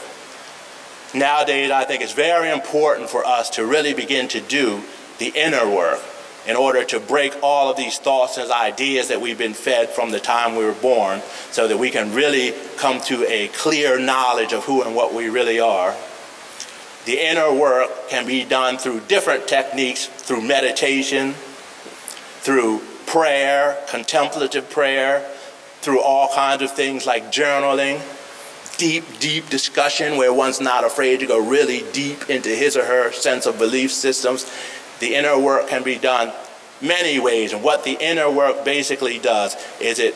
Nowadays, 1.13 1.71
I 1.71 1.85
think 1.85 2.01
it's 2.01 2.13
very 2.13 2.51
important 2.51 3.09
for 3.09 3.25
us 3.25 3.49
to 3.51 3.65
really 3.65 3.93
begin 3.93 4.27
to 4.29 4.41
do 4.41 4.83
the 5.17 5.31
inner 5.35 5.67
work 5.67 6.01
in 6.47 6.55
order 6.55 6.83
to 6.83 6.99
break 6.99 7.35
all 7.41 7.71
of 7.71 7.77
these 7.77 7.97
thoughts 7.97 8.37
and 8.37 8.51
ideas 8.51 9.07
that 9.07 9.19
we've 9.19 9.37
been 9.37 9.53
fed 9.53 9.89
from 9.89 10.11
the 10.11 10.19
time 10.19 10.55
we 10.55 10.63
were 10.63 10.73
born 10.73 11.21
so 11.51 11.67
that 11.67 11.77
we 11.77 11.89
can 11.89 12.13
really 12.13 12.53
come 12.77 13.01
to 13.01 13.25
a 13.31 13.47
clear 13.49 13.97
knowledge 13.97 14.53
of 14.53 14.63
who 14.65 14.83
and 14.83 14.95
what 14.95 15.13
we 15.13 15.29
really 15.29 15.59
are. 15.59 15.95
The 17.05 17.23
inner 17.23 17.53
work 17.53 18.09
can 18.09 18.25
be 18.25 18.43
done 18.43 18.77
through 18.77 19.01
different 19.01 19.47
techniques, 19.47 20.07
through 20.07 20.41
meditation, 20.41 21.33
through 21.33 22.81
prayer, 23.05 23.77
contemplative 23.87 24.69
prayer, 24.69 25.19
through 25.81 26.01
all 26.01 26.33
kinds 26.33 26.63
of 26.63 26.71
things 26.71 27.05
like 27.05 27.31
journaling, 27.31 28.01
deep, 28.77 29.03
deep 29.19 29.49
discussion 29.49 30.17
where 30.17 30.33
one's 30.33 30.59
not 30.59 30.83
afraid 30.83 31.19
to 31.19 31.27
go 31.27 31.39
really 31.39 31.83
deep 31.93 32.29
into 32.29 32.49
his 32.49 32.75
or 32.75 32.85
her 32.85 33.11
sense 33.11 33.45
of 33.45 33.59
belief 33.59 33.91
systems. 33.91 34.51
The 34.99 35.13
inner 35.13 35.37
work 35.37 35.67
can 35.67 35.83
be 35.83 35.97
done 35.97 36.33
many 36.81 37.19
ways. 37.19 37.53
And 37.53 37.63
what 37.63 37.83
the 37.83 37.97
inner 37.99 38.29
work 38.29 38.65
basically 38.65 39.19
does 39.19 39.55
is 39.79 39.99
it 39.99 40.15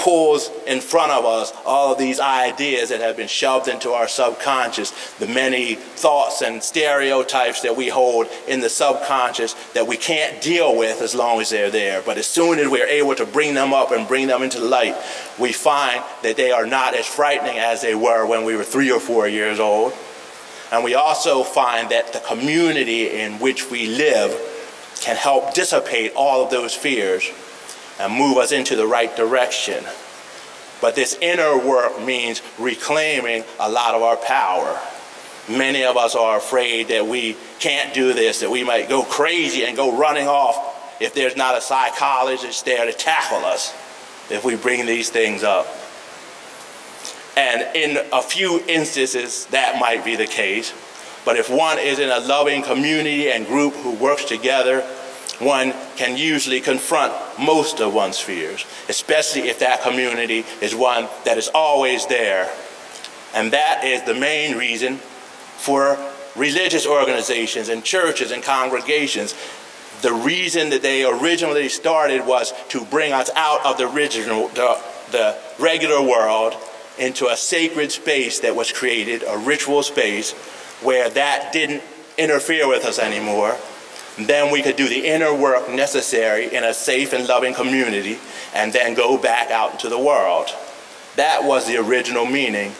pulls 0.00 0.50
in 0.66 0.80
front 0.80 1.12
of 1.12 1.26
us 1.26 1.52
all 1.66 1.92
of 1.92 1.98
these 1.98 2.18
ideas 2.18 2.88
that 2.88 3.00
have 3.00 3.16
been 3.16 3.28
shoved 3.28 3.68
into 3.68 3.90
our 3.90 4.08
subconscious, 4.08 4.90
the 5.18 5.26
many 5.26 5.74
thoughts 5.74 6.40
and 6.40 6.62
stereotypes 6.62 7.60
that 7.60 7.76
we 7.76 7.88
hold 7.88 8.26
in 8.48 8.60
the 8.60 8.70
subconscious 8.70 9.52
that 9.74 9.86
we 9.86 9.98
can't 9.98 10.40
deal 10.40 10.76
with 10.76 11.02
as 11.02 11.14
long 11.14 11.40
as 11.40 11.50
they're 11.50 11.70
there. 11.70 12.00
But 12.00 12.16
as 12.16 12.26
soon 12.26 12.58
as 12.58 12.68
we're 12.68 12.86
able 12.86 13.14
to 13.16 13.26
bring 13.26 13.54
them 13.54 13.74
up 13.74 13.90
and 13.90 14.08
bring 14.08 14.26
them 14.26 14.42
into 14.42 14.58
the 14.58 14.66
light, 14.66 14.96
we 15.38 15.52
find 15.52 16.02
that 16.22 16.36
they 16.36 16.50
are 16.50 16.66
not 16.66 16.94
as 16.94 17.06
frightening 17.06 17.58
as 17.58 17.82
they 17.82 17.94
were 17.94 18.26
when 18.26 18.44
we 18.44 18.56
were 18.56 18.64
three 18.64 18.90
or 18.90 19.00
four 19.00 19.28
years 19.28 19.60
old. 19.60 19.92
And 20.72 20.82
we 20.82 20.94
also 20.94 21.42
find 21.42 21.90
that 21.90 22.12
the 22.14 22.20
community 22.20 23.20
in 23.20 23.34
which 23.34 23.70
we 23.70 23.86
live 23.86 24.34
can 25.00 25.16
help 25.16 25.52
dissipate 25.52 26.12
all 26.14 26.44
of 26.44 26.50
those 26.50 26.74
fears 26.74 27.30
and 28.00 28.14
move 28.14 28.38
us 28.38 28.50
into 28.50 28.76
the 28.76 28.86
right 28.86 29.14
direction. 29.14 29.84
But 30.80 30.94
this 30.94 31.18
inner 31.20 31.58
work 31.58 32.00
means 32.00 32.40
reclaiming 32.58 33.44
a 33.58 33.70
lot 33.70 33.94
of 33.94 34.02
our 34.02 34.16
power. 34.16 34.80
Many 35.48 35.84
of 35.84 35.98
us 35.98 36.14
are 36.14 36.38
afraid 36.38 36.88
that 36.88 37.06
we 37.06 37.36
can't 37.58 37.92
do 37.92 38.14
this, 38.14 38.40
that 38.40 38.50
we 38.50 38.64
might 38.64 38.88
go 38.88 39.02
crazy 39.02 39.64
and 39.64 39.76
go 39.76 39.96
running 39.96 40.28
off 40.28 40.98
if 41.00 41.12
there's 41.12 41.36
not 41.36 41.56
a 41.56 41.60
psychologist 41.60 42.64
there 42.64 42.86
to 42.86 42.92
tackle 42.92 43.44
us 43.44 43.74
if 44.30 44.44
we 44.44 44.56
bring 44.56 44.86
these 44.86 45.10
things 45.10 45.42
up. 45.42 45.66
And 47.36 47.76
in 47.76 47.98
a 48.12 48.22
few 48.22 48.62
instances, 48.66 49.44
that 49.46 49.78
might 49.78 50.04
be 50.04 50.16
the 50.16 50.26
case. 50.26 50.72
But 51.26 51.36
if 51.36 51.50
one 51.50 51.78
is 51.78 51.98
in 51.98 52.08
a 52.08 52.20
loving 52.20 52.62
community 52.62 53.30
and 53.30 53.46
group 53.46 53.74
who 53.74 53.92
works 53.92 54.24
together 54.24 54.86
one 55.40 55.74
can 55.96 56.16
usually 56.16 56.60
confront 56.60 57.12
most 57.38 57.80
of 57.80 57.94
one's 57.94 58.18
fears, 58.18 58.66
especially 58.88 59.48
if 59.48 59.58
that 59.60 59.82
community 59.82 60.44
is 60.60 60.74
one 60.74 61.08
that 61.24 61.38
is 61.38 61.48
always 61.54 62.06
there. 62.06 62.50
And 63.34 63.52
that 63.52 63.84
is 63.84 64.02
the 64.02 64.14
main 64.14 64.56
reason 64.56 64.96
for 64.96 65.98
religious 66.36 66.86
organizations 66.86 67.68
and 67.68 67.82
churches 67.82 68.30
and 68.30 68.42
congregations. 68.42 69.34
The 70.02 70.12
reason 70.12 70.70
that 70.70 70.82
they 70.82 71.04
originally 71.04 71.68
started 71.68 72.26
was 72.26 72.52
to 72.68 72.84
bring 72.84 73.12
us 73.12 73.30
out 73.34 73.64
of 73.64 73.78
the 73.78 73.90
original, 73.90 74.48
the, 74.48 74.80
the 75.10 75.38
regular 75.58 76.02
world 76.02 76.54
into 76.98 77.28
a 77.28 77.36
sacred 77.36 77.90
space 77.92 78.40
that 78.40 78.54
was 78.54 78.72
created, 78.72 79.22
a 79.26 79.38
ritual 79.38 79.82
space 79.82 80.32
where 80.82 81.08
that 81.10 81.52
didn't 81.52 81.82
interfere 82.18 82.68
with 82.68 82.84
us 82.84 82.98
anymore 82.98 83.56
then 84.26 84.52
we 84.52 84.62
could 84.62 84.76
do 84.76 84.88
the 84.88 85.06
inner 85.06 85.34
work 85.34 85.68
necessary 85.70 86.52
in 86.52 86.64
a 86.64 86.74
safe 86.74 87.12
and 87.12 87.28
loving 87.28 87.54
community 87.54 88.18
and 88.54 88.72
then 88.72 88.94
go 88.94 89.16
back 89.16 89.50
out 89.50 89.72
into 89.72 89.88
the 89.88 89.98
world. 89.98 90.48
That 91.16 91.44
was 91.44 91.66
the 91.66 91.76
original 91.76 92.26
meaning 92.26 92.72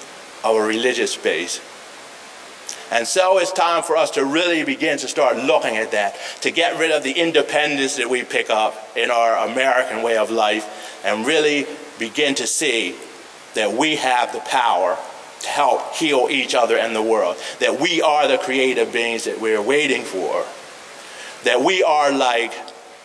of 0.42 0.56
a 0.56 0.62
religious 0.62 1.12
space. 1.12 1.60
And 2.90 3.06
so 3.06 3.38
it's 3.38 3.52
time 3.52 3.84
for 3.84 3.96
us 3.96 4.10
to 4.12 4.24
really 4.24 4.64
begin 4.64 4.98
to 4.98 5.06
start 5.06 5.36
looking 5.36 5.76
at 5.76 5.92
that, 5.92 6.16
to 6.40 6.50
get 6.50 6.78
rid 6.78 6.90
of 6.90 7.04
the 7.04 7.12
independence 7.12 7.96
that 7.96 8.10
we 8.10 8.24
pick 8.24 8.50
up 8.50 8.96
in 8.96 9.10
our 9.10 9.48
American 9.48 10.02
way 10.02 10.16
of 10.16 10.30
life 10.30 11.00
and 11.04 11.24
really 11.24 11.66
begin 12.00 12.34
to 12.36 12.46
see 12.48 12.96
that 13.54 13.72
we 13.72 13.96
have 13.96 14.32
the 14.32 14.40
power 14.40 14.98
to 15.40 15.48
help 15.48 15.94
heal 15.94 16.26
each 16.30 16.54
other 16.54 16.76
and 16.76 16.94
the 16.94 17.02
world, 17.02 17.36
that 17.60 17.80
we 17.80 18.02
are 18.02 18.26
the 18.26 18.38
creative 18.38 18.92
beings 18.92 19.24
that 19.24 19.40
we're 19.40 19.62
waiting 19.62 20.02
for 20.02 20.44
that 21.44 21.62
we 21.62 21.82
are 21.82 22.12
like 22.12 22.52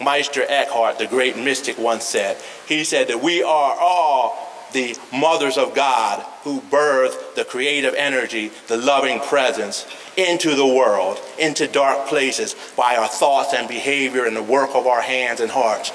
Meister 0.01 0.43
Eckhart, 0.47 0.99
the 0.99 1.07
great 1.07 1.37
mystic, 1.37 1.77
once 1.77 2.05
said. 2.05 2.37
He 2.67 2.83
said 2.83 3.07
that 3.07 3.21
we 3.21 3.43
are 3.43 3.77
all 3.79 4.45
the 4.73 4.97
mothers 5.13 5.57
of 5.57 5.73
God 5.73 6.21
who 6.43 6.59
birth 6.61 7.35
the 7.35 7.45
creative 7.45 7.93
energy, 7.95 8.51
the 8.67 8.77
loving 8.77 9.19
presence 9.21 9.87
into 10.17 10.55
the 10.55 10.67
world, 10.67 11.19
into 11.39 11.67
dark 11.67 12.07
places 12.07 12.55
by 12.75 12.97
our 12.97 13.07
thoughts 13.07 13.53
and 13.53 13.67
behavior 13.67 14.25
and 14.25 14.35
the 14.35 14.43
work 14.43 14.71
of 14.75 14.85
our 14.85 15.01
hands 15.01 15.39
and 15.39 15.49
hearts. 15.49 15.91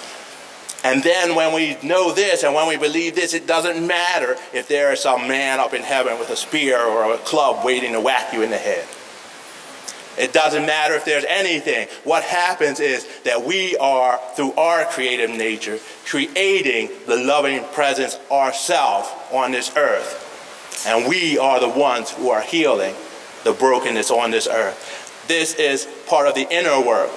And 0.83 1.03
then 1.03 1.35
when 1.35 1.53
we 1.55 1.77
know 1.83 2.13
this 2.15 2.43
and 2.43 2.55
when 2.55 2.67
we 2.67 2.79
believe 2.79 3.15
this, 3.15 3.35
it 3.35 3.47
doesn't 3.47 3.87
matter 3.87 4.37
if 4.55 4.67
there 4.67 4.93
is 4.93 5.01
some 5.01 5.29
man 5.29 5.61
up 5.61 5.75
in 5.75 5.83
heaven 5.83 6.19
with 6.19 6.31
a 6.31 6.37
spear 6.37 6.81
or 6.81 7.13
a 7.13 7.19
club 7.19 7.67
waiting 7.67 7.93
to 7.93 8.01
whack 8.01 8.33
you 8.33 8.43
in 8.43 8.51
the 8.51 8.57
head. 8.57 8.87
It 10.21 10.35
doesn't 10.35 10.67
matter 10.67 10.95
if 10.95 11.07
there's 11.07 11.25
anything. 11.25 11.89
What 12.05 12.23
happens 12.23 12.79
is 12.79 13.07
that 13.25 13.43
we 13.43 13.75
are, 13.79 14.21
through 14.37 14.53
our 14.53 14.85
creative 14.85 15.31
nature, 15.31 15.79
creating 16.05 16.91
the 17.07 17.17
loving 17.17 17.65
presence 17.73 18.19
ourselves 18.31 19.09
on 19.33 19.53
this 19.53 19.75
earth. 19.79 20.85
And 20.87 21.09
we 21.09 21.39
are 21.39 21.59
the 21.59 21.71
ones 21.71 22.11
who 22.11 22.29
are 22.29 22.43
healing 22.43 22.95
the 23.45 23.53
brokenness 23.53 24.11
on 24.11 24.31
this 24.31 24.47
earth. 24.47 25.25
This 25.27 25.55
is 25.55 25.89
part 26.07 26.29
of 26.29 26.35
the 26.35 26.47
inner 26.51 26.79
work, 26.87 27.11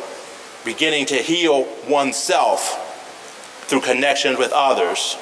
beginning 0.64 1.08
to 1.08 1.16
heal 1.16 1.68
oneself 1.90 2.80
through 3.68 3.82
connection 3.82 4.38
with 4.38 4.54
others 4.54 5.18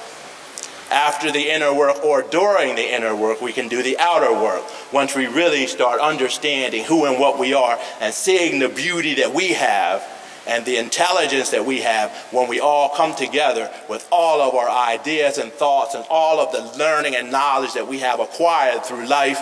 after 0.92 1.32
the 1.32 1.50
inner 1.50 1.74
work 1.74 2.04
or 2.04 2.22
during 2.22 2.76
the 2.76 2.94
inner 2.94 3.16
work, 3.16 3.42
we 3.42 3.54
can 3.54 3.68
do 3.68 3.82
the 3.82 3.98
outer 3.98 4.34
work. 4.34 4.64
Once 4.92 5.16
we 5.16 5.26
really 5.26 5.66
start 5.68 6.02
understanding 6.02 6.84
who 6.84 7.06
and 7.06 7.20
what 7.20 7.40
we 7.40 7.54
are 7.54 7.80
and 8.00 8.14
seeing 8.14 8.60
the 8.60 8.70
beauty 8.70 9.16
that 9.16 9.34
we 9.34 9.54
have 9.54 10.04
and 10.48 10.66
the 10.66 10.78
intelligence 10.78 11.52
that 11.52 11.66
we 11.66 11.82
have 11.82 12.12
when 12.32 12.50
we 12.50 12.60
all 12.60 12.90
come 12.90 13.16
together 13.16 13.72
with 13.90 14.08
all 14.12 14.42
of 14.42 14.54
our 14.54 14.70
ideas 14.70 15.38
and 15.38 15.52
thoughts 15.52 15.96
and 15.96 16.04
all 16.10 16.40
of 16.40 16.52
the 16.52 16.78
learning 16.78 17.16
and 17.16 17.32
knowledge 17.32 17.74
that 17.74 17.88
we 17.88 18.00
have 18.00 18.20
acquired 18.20 18.84
through 18.84 19.06
life, 19.06 19.40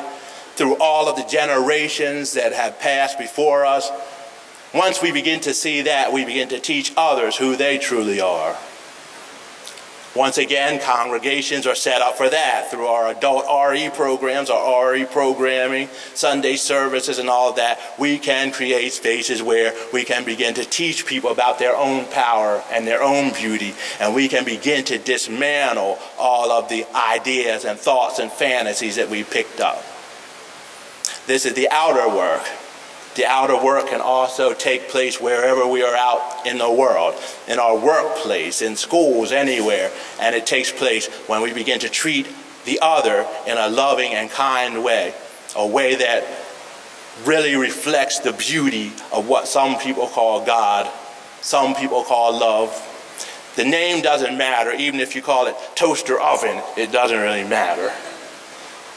through 0.56 0.76
all 0.80 1.08
of 1.08 1.16
the 1.16 1.24
generations 1.24 2.34
that 2.34 2.54
have 2.54 2.80
passed 2.80 3.18
before 3.18 3.66
us. 3.66 3.90
Once 4.74 5.02
we 5.02 5.12
begin 5.12 5.40
to 5.40 5.54
see 5.54 5.82
that, 5.82 6.14
we 6.14 6.26
begin 6.26 6.50
to 6.50 6.60
teach 6.60 6.94
others 6.96 7.36
who 7.36 7.56
they 7.56 7.78
truly 7.78 8.22
are. 8.22 8.56
Once 10.16 10.40
again, 10.40 10.80
congregations 10.80 11.68
are 11.68 11.76
set 11.76 12.02
up 12.02 12.18
for 12.18 12.30
that 12.30 12.72
through 12.72 12.88
our 12.88 13.10
adult 13.10 13.46
RE 13.70 13.90
programs, 13.92 14.50
our 14.50 14.92
RE 14.92 15.06
programming, 15.06 15.88
Sunday 16.16 16.56
services, 16.56 17.20
and 17.20 17.30
all 17.30 17.52
of 17.52 17.58
that. 17.58 17.80
We 18.00 18.18
can 18.18 18.52
create 18.52 18.92
spaces 18.92 19.44
where 19.44 19.74
we 19.94 20.06
can 20.06 20.26
begin 20.26 20.56
to 20.56 20.66
teach 20.66 21.06
people 21.06 21.30
about 21.30 21.60
their 21.60 21.76
own 21.76 22.06
power 22.06 22.64
and 22.72 22.88
their 22.88 23.04
own 23.04 23.34
beauty, 23.34 23.76
and 24.00 24.16
we 24.16 24.28
can 24.28 24.46
begin 24.46 24.84
to 24.86 24.98
dismantle 24.98 26.00
all 26.18 26.52
of 26.52 26.70
the 26.70 26.86
ideas 26.96 27.64
and 27.64 27.78
thoughts 27.78 28.18
and 28.18 28.32
fantasies 28.32 28.96
that 28.96 29.10
we 29.10 29.24
picked 29.24 29.62
up. 29.62 29.84
This 31.28 31.46
is 31.46 31.54
the 31.54 31.70
outer 31.70 32.10
work. 32.10 32.42
The 33.16 33.26
outer 33.26 33.62
work 33.62 33.88
can 33.88 34.02
also 34.02 34.54
take 34.54 34.90
place 34.90 35.20
wherever 35.20 35.68
we 35.68 35.84
are 35.84 35.96
out 35.96 36.46
in 36.46 36.58
the 36.58 36.72
world, 36.72 37.16
in 37.48 37.60
our 37.60 37.78
workplace, 37.78 38.62
in 38.62 38.76
schools, 38.76 39.32
anywhere. 39.32 39.92
And 40.22 40.36
it 40.36 40.46
takes 40.46 40.72
place 40.72 41.08
when 41.28 41.42
we 41.42 41.52
begin 41.52 41.80
to 41.80 41.90
treat 41.90 42.28
the 42.66 42.80
other 42.82 43.26
in 43.48 43.58
a 43.58 43.68
loving 43.68 44.14
and 44.14 44.30
kind 44.30 44.84
way, 44.84 45.14
a 45.56 45.66
way 45.66 45.96
that 45.96 46.24
really 47.26 47.56
reflects 47.56 48.20
the 48.20 48.32
beauty 48.34 48.92
of 49.12 49.28
what 49.28 49.48
some 49.48 49.78
people 49.80 50.08
call 50.08 50.46
God, 50.46 50.90
some 51.42 51.74
people 51.76 52.04
call 52.04 52.40
love. 52.40 52.86
The 53.56 53.66
name 53.66 54.04
doesn't 54.04 54.38
matter, 54.38 54.72
even 54.72 55.00
if 55.00 55.16
you 55.16 55.22
call 55.22 55.48
it 55.48 55.56
toaster 55.76 56.20
oven, 56.20 56.62
it 56.78 56.92
doesn't 56.92 57.18
really 57.18 57.44
matter. 57.44 57.90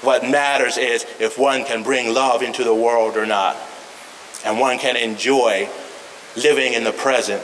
What 0.02 0.28
matters 0.28 0.76
is 0.76 1.06
if 1.18 1.38
one 1.38 1.64
can 1.64 1.82
bring 1.82 2.12
love 2.12 2.42
into 2.42 2.62
the 2.62 2.74
world 2.74 3.16
or 3.16 3.24
not 3.24 3.56
and 4.44 4.58
one 4.58 4.78
can 4.78 4.96
enjoy 4.96 5.68
living 6.36 6.72
in 6.72 6.84
the 6.84 6.92
present, 6.92 7.42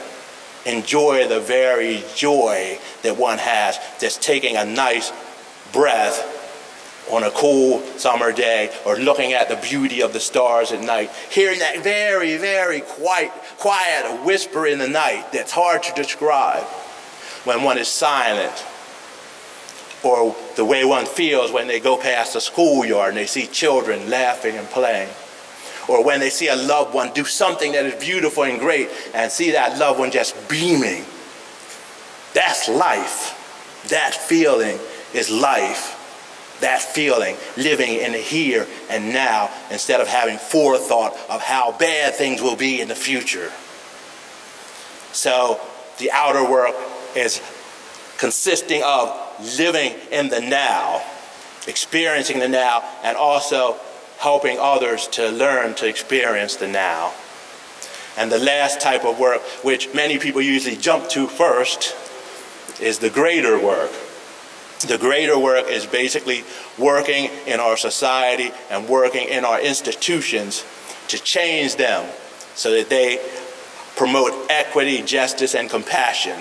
enjoy 0.65 1.27
the 1.27 1.39
very 1.39 2.03
joy 2.15 2.79
that 3.03 3.17
one 3.17 3.37
has 3.37 3.79
just 3.99 4.21
taking 4.21 4.57
a 4.57 4.65
nice 4.65 5.11
breath 5.71 6.35
on 7.11 7.23
a 7.23 7.31
cool 7.31 7.81
summer 7.97 8.31
day 8.31 8.71
or 8.85 8.95
looking 8.95 9.33
at 9.33 9.49
the 9.49 9.55
beauty 9.55 10.01
of 10.01 10.13
the 10.13 10.19
stars 10.19 10.71
at 10.71 10.81
night, 10.81 11.09
hearing 11.31 11.59
that 11.59 11.79
very, 11.79 12.37
very 12.37 12.81
quiet, 12.81 13.31
quiet 13.57 14.23
whisper 14.23 14.67
in 14.67 14.77
the 14.77 14.87
night 14.87 15.31
that's 15.31 15.51
hard 15.51 15.81
to 15.81 15.93
describe 15.93 16.63
when 17.45 17.63
one 17.63 17.77
is 17.77 17.87
silent. 17.87 18.65
Or 20.03 20.35
the 20.55 20.63
way 20.63 20.85
one 20.85 21.05
feels 21.05 21.51
when 21.51 21.67
they 21.67 21.79
go 21.79 21.97
past 21.97 22.33
the 22.33 22.41
schoolyard 22.41 23.09
and 23.09 23.17
they 23.17 23.25
see 23.25 23.47
children 23.47 24.09
laughing 24.09 24.55
and 24.55 24.67
playing 24.67 25.09
or 25.89 26.03
when 26.03 26.19
they 26.19 26.29
see 26.29 26.47
a 26.47 26.55
loved 26.55 26.93
one 26.93 27.11
do 27.13 27.25
something 27.25 27.71
that 27.71 27.83
is 27.85 28.01
beautiful 28.01 28.43
and 28.43 28.59
great 28.59 28.89
and 29.15 29.31
see 29.31 29.51
that 29.51 29.79
loved 29.79 29.99
one 29.99 30.11
just 30.11 30.35
beaming. 30.47 31.03
That's 32.33 32.69
life. 32.69 33.87
That 33.89 34.13
feeling 34.13 34.77
is 35.15 35.31
life. 35.31 35.95
That 36.61 36.81
feeling, 36.81 37.37
living 37.57 37.95
in 37.95 38.11
the 38.11 38.19
here 38.19 38.67
and 38.89 39.11
now 39.11 39.49
instead 39.71 39.99
of 39.99 40.07
having 40.07 40.37
forethought 40.37 41.13
of 41.29 41.41
how 41.41 41.71
bad 41.71 42.13
things 42.13 42.41
will 42.41 42.57
be 42.57 42.81
in 42.81 42.87
the 42.87 42.95
future. 42.95 43.51
So 45.11 45.59
the 45.97 46.11
outer 46.11 46.47
work 46.47 46.75
is 47.15 47.41
consisting 48.19 48.83
of 48.83 49.57
living 49.57 49.95
in 50.11 50.29
the 50.29 50.41
now, 50.41 51.01
experiencing 51.67 52.39
the 52.39 52.49
now, 52.49 52.83
and 53.03 53.17
also 53.17 53.79
helping 54.19 54.59
others 54.59 55.07
to 55.07 55.29
learn 55.29 55.73
to 55.75 55.87
experience 55.87 56.57
the 56.57 56.67
now. 56.67 57.13
And 58.17 58.29
the 58.29 58.39
last 58.39 58.81
type 58.81 59.05
of 59.05 59.17
work, 59.17 59.41
which 59.63 59.93
many 59.93 60.19
people 60.19 60.41
usually 60.41 60.75
jump 60.75 61.07
to 61.09 61.25
first, 61.27 61.95
is 62.81 62.99
the 62.99 63.09
greater 63.09 63.57
work. 63.57 63.91
The 64.87 64.97
greater 64.97 65.39
work 65.39 65.69
is 65.69 65.85
basically 65.85 66.43
working 66.77 67.29
in 67.47 67.59
our 67.59 67.77
society 67.77 68.51
and 68.69 68.89
working 68.89 69.27
in 69.27 69.45
our 69.45 69.59
institutions 69.59 70.65
to 71.07 71.17
change 71.17 71.77
them 71.77 72.09
so 72.55 72.71
that 72.71 72.89
they 72.89 73.19
promote 73.95 74.49
equity, 74.49 75.01
justice, 75.01 75.55
and 75.55 75.69
compassion, 75.69 76.39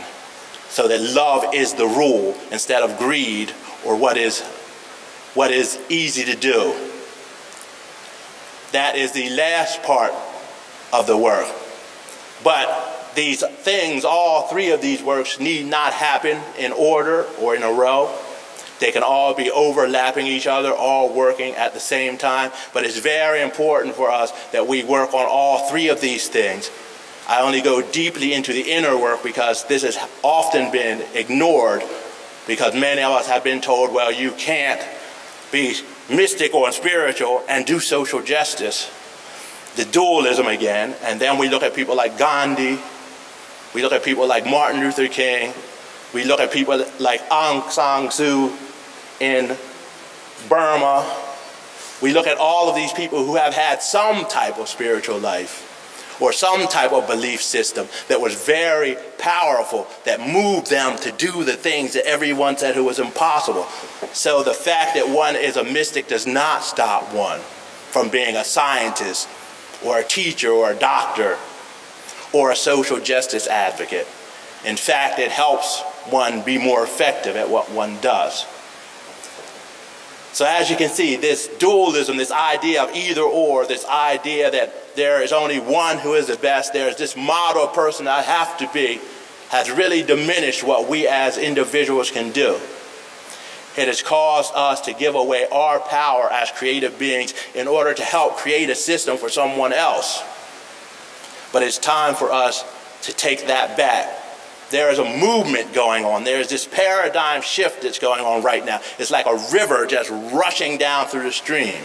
so 0.68 0.86
that 0.88 1.00
love 1.00 1.54
is 1.54 1.74
the 1.74 1.86
rule 1.86 2.36
instead 2.50 2.82
of 2.82 2.98
greed 2.98 3.52
or 3.84 3.96
what 3.96 4.16
is, 4.16 4.42
what 5.34 5.50
is 5.50 5.80
easy 5.88 6.24
to 6.24 6.36
do. 6.36 6.87
That 8.72 8.96
is 8.96 9.12
the 9.12 9.30
last 9.30 9.82
part 9.82 10.12
of 10.92 11.06
the 11.06 11.16
work. 11.16 11.48
But 12.44 13.12
these 13.14 13.44
things, 13.44 14.04
all 14.04 14.48
three 14.48 14.70
of 14.70 14.80
these 14.80 15.02
works, 15.02 15.40
need 15.40 15.66
not 15.66 15.92
happen 15.92 16.40
in 16.58 16.72
order 16.72 17.24
or 17.40 17.56
in 17.56 17.62
a 17.62 17.72
row. 17.72 18.14
They 18.80 18.92
can 18.92 19.02
all 19.02 19.34
be 19.34 19.50
overlapping 19.50 20.26
each 20.26 20.46
other, 20.46 20.72
all 20.72 21.12
working 21.12 21.54
at 21.54 21.74
the 21.74 21.80
same 21.80 22.16
time. 22.16 22.52
But 22.72 22.84
it's 22.84 22.98
very 22.98 23.42
important 23.42 23.96
for 23.96 24.10
us 24.10 24.32
that 24.52 24.68
we 24.68 24.84
work 24.84 25.14
on 25.14 25.26
all 25.28 25.68
three 25.68 25.88
of 25.88 26.00
these 26.00 26.28
things. 26.28 26.70
I 27.28 27.42
only 27.42 27.60
go 27.60 27.82
deeply 27.82 28.32
into 28.32 28.52
the 28.52 28.70
inner 28.70 28.96
work 28.96 29.22
because 29.22 29.64
this 29.66 29.82
has 29.82 29.98
often 30.22 30.70
been 30.70 31.04
ignored 31.14 31.82
because 32.46 32.74
many 32.74 33.02
of 33.02 33.12
us 33.12 33.26
have 33.26 33.44
been 33.44 33.60
told, 33.60 33.92
well, 33.92 34.10
you 34.10 34.30
can't 34.32 34.80
be 35.52 35.74
mystic 36.08 36.54
or 36.54 36.70
spiritual 36.72 37.44
and 37.48 37.66
do 37.66 37.80
social 37.80 38.22
justice. 38.22 38.90
The 39.76 39.84
dualism 39.84 40.46
again. 40.46 40.96
And 41.02 41.20
then 41.20 41.38
we 41.38 41.48
look 41.48 41.62
at 41.62 41.74
people 41.74 41.96
like 41.96 42.18
Gandhi 42.18 42.78
we 43.74 43.82
look 43.82 43.92
at 43.92 44.02
people 44.02 44.26
like 44.26 44.46
Martin 44.46 44.80
Luther 44.80 45.08
King. 45.08 45.52
We 46.14 46.24
look 46.24 46.40
at 46.40 46.50
people 46.50 46.84
like 46.98 47.20
Aung 47.28 47.70
San 47.70 48.08
Suu 48.08 48.56
in 49.20 49.56
Burma. 50.48 51.06
We 52.00 52.12
look 52.12 52.26
at 52.26 52.38
all 52.38 52.70
of 52.70 52.76
these 52.76 52.92
people 52.92 53.24
who 53.24 53.36
have 53.36 53.52
had 53.52 53.82
some 53.82 54.24
type 54.26 54.58
of 54.58 54.68
spiritual 54.68 55.18
life 55.18 55.67
or 56.20 56.32
some 56.32 56.66
type 56.68 56.92
of 56.92 57.06
belief 57.06 57.42
system 57.42 57.86
that 58.08 58.20
was 58.20 58.34
very 58.34 58.96
powerful, 59.18 59.86
that 60.04 60.20
moved 60.20 60.70
them 60.70 60.98
to 60.98 61.12
do 61.12 61.44
the 61.44 61.54
things 61.54 61.92
that 61.94 62.06
everyone 62.06 62.56
said 62.56 62.74
who 62.74 62.84
was 62.84 62.98
impossible. 62.98 63.64
So 64.12 64.42
the 64.42 64.54
fact 64.54 64.94
that 64.94 65.08
one 65.08 65.36
is 65.36 65.56
a 65.56 65.64
mystic 65.64 66.08
does 66.08 66.26
not 66.26 66.62
stop 66.62 67.12
one 67.14 67.40
from 67.40 68.08
being 68.08 68.36
a 68.36 68.44
scientist 68.44 69.28
or 69.84 69.98
a 69.98 70.04
teacher 70.04 70.50
or 70.50 70.72
a 70.72 70.76
doctor 70.76 71.38
or 72.32 72.50
a 72.50 72.56
social 72.56 73.00
justice 73.00 73.46
advocate. 73.46 74.06
In 74.64 74.76
fact, 74.76 75.18
it 75.18 75.30
helps 75.30 75.82
one 76.10 76.42
be 76.42 76.58
more 76.58 76.82
effective 76.82 77.36
at 77.36 77.48
what 77.48 77.70
one 77.70 78.00
does. 78.00 78.44
So, 80.38 80.46
as 80.46 80.70
you 80.70 80.76
can 80.76 80.88
see, 80.88 81.16
this 81.16 81.48
dualism, 81.58 82.16
this 82.16 82.30
idea 82.30 82.84
of 82.84 82.94
either 82.94 83.22
or, 83.22 83.66
this 83.66 83.84
idea 83.84 84.48
that 84.52 84.94
there 84.94 85.20
is 85.20 85.32
only 85.32 85.58
one 85.58 85.98
who 85.98 86.14
is 86.14 86.28
the 86.28 86.36
best, 86.36 86.72
there's 86.72 86.94
this 86.94 87.16
model 87.16 87.66
person 87.66 88.06
I 88.06 88.22
have 88.22 88.56
to 88.58 88.70
be, 88.72 89.00
has 89.48 89.68
really 89.68 90.04
diminished 90.04 90.62
what 90.62 90.88
we 90.88 91.08
as 91.08 91.38
individuals 91.38 92.12
can 92.12 92.30
do. 92.30 92.54
It 93.76 93.88
has 93.88 94.00
caused 94.00 94.52
us 94.54 94.80
to 94.82 94.92
give 94.92 95.16
away 95.16 95.48
our 95.50 95.80
power 95.80 96.30
as 96.30 96.52
creative 96.52 97.00
beings 97.00 97.34
in 97.56 97.66
order 97.66 97.92
to 97.92 98.04
help 98.04 98.36
create 98.36 98.70
a 98.70 98.76
system 98.76 99.16
for 99.16 99.28
someone 99.28 99.72
else. 99.72 100.22
But 101.52 101.64
it's 101.64 101.78
time 101.78 102.14
for 102.14 102.30
us 102.30 102.62
to 103.02 103.12
take 103.12 103.48
that 103.48 103.76
back. 103.76 104.27
There 104.70 104.90
is 104.90 104.98
a 104.98 105.04
movement 105.04 105.72
going 105.72 106.04
on. 106.04 106.24
There 106.24 106.40
is 106.40 106.48
this 106.48 106.66
paradigm 106.66 107.40
shift 107.40 107.82
that's 107.82 107.98
going 107.98 108.20
on 108.20 108.42
right 108.42 108.64
now. 108.64 108.80
It's 108.98 109.10
like 109.10 109.26
a 109.26 109.48
river 109.52 109.86
just 109.86 110.10
rushing 110.10 110.76
down 110.76 111.06
through 111.06 111.22
the 111.22 111.32
stream. 111.32 111.82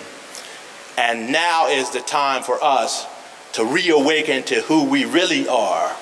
And 0.97 1.31
now 1.31 1.69
is 1.69 1.91
the 1.91 2.01
time 2.01 2.43
for 2.43 2.61
us 2.63 3.07
to 3.53 3.63
reawaken 3.63 4.43
to 4.43 4.61
who 4.61 4.83
we 4.83 5.05
really 5.05 5.47
are, 5.47 5.95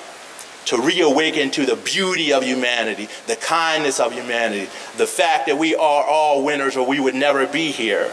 to 0.66 0.76
reawaken 0.76 1.50
to 1.52 1.66
the 1.66 1.76
beauty 1.76 2.32
of 2.32 2.42
humanity, 2.42 3.08
the 3.26 3.36
kindness 3.36 4.00
of 4.00 4.12
humanity, 4.12 4.68
the 4.96 5.06
fact 5.06 5.46
that 5.46 5.58
we 5.58 5.74
are 5.74 6.04
all 6.04 6.44
winners 6.44 6.76
or 6.76 6.86
we 6.86 6.98
would 6.98 7.14
never 7.14 7.46
be 7.46 7.70
here. 7.70 8.12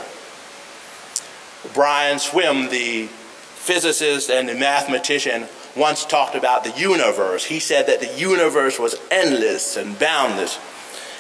Brian 1.74 2.20
Swimme, 2.20 2.70
the 2.70 3.08
physicist 3.08 4.30
and 4.30 4.48
the 4.48 4.56
mathematician 4.56 5.48
once 5.76 6.06
talked 6.06 6.36
about 6.36 6.64
the 6.64 6.72
universe. 6.72 7.46
He 7.46 7.60
said 7.60 7.88
that 7.88 8.00
the 8.00 8.20
universe 8.20 8.80
was 8.80 8.96
endless 9.12 9.78
and 9.78 9.98
boundless. 9.98 10.60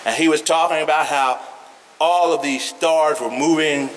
And 0.05 0.15
he 0.15 0.27
was 0.27 0.41
talking 0.41 0.81
about 0.81 1.07
how 1.07 1.39
all 1.99 2.33
of 2.33 2.41
these 2.41 2.63
stars 2.63 3.19
were 3.19 3.31
moving 3.31 3.89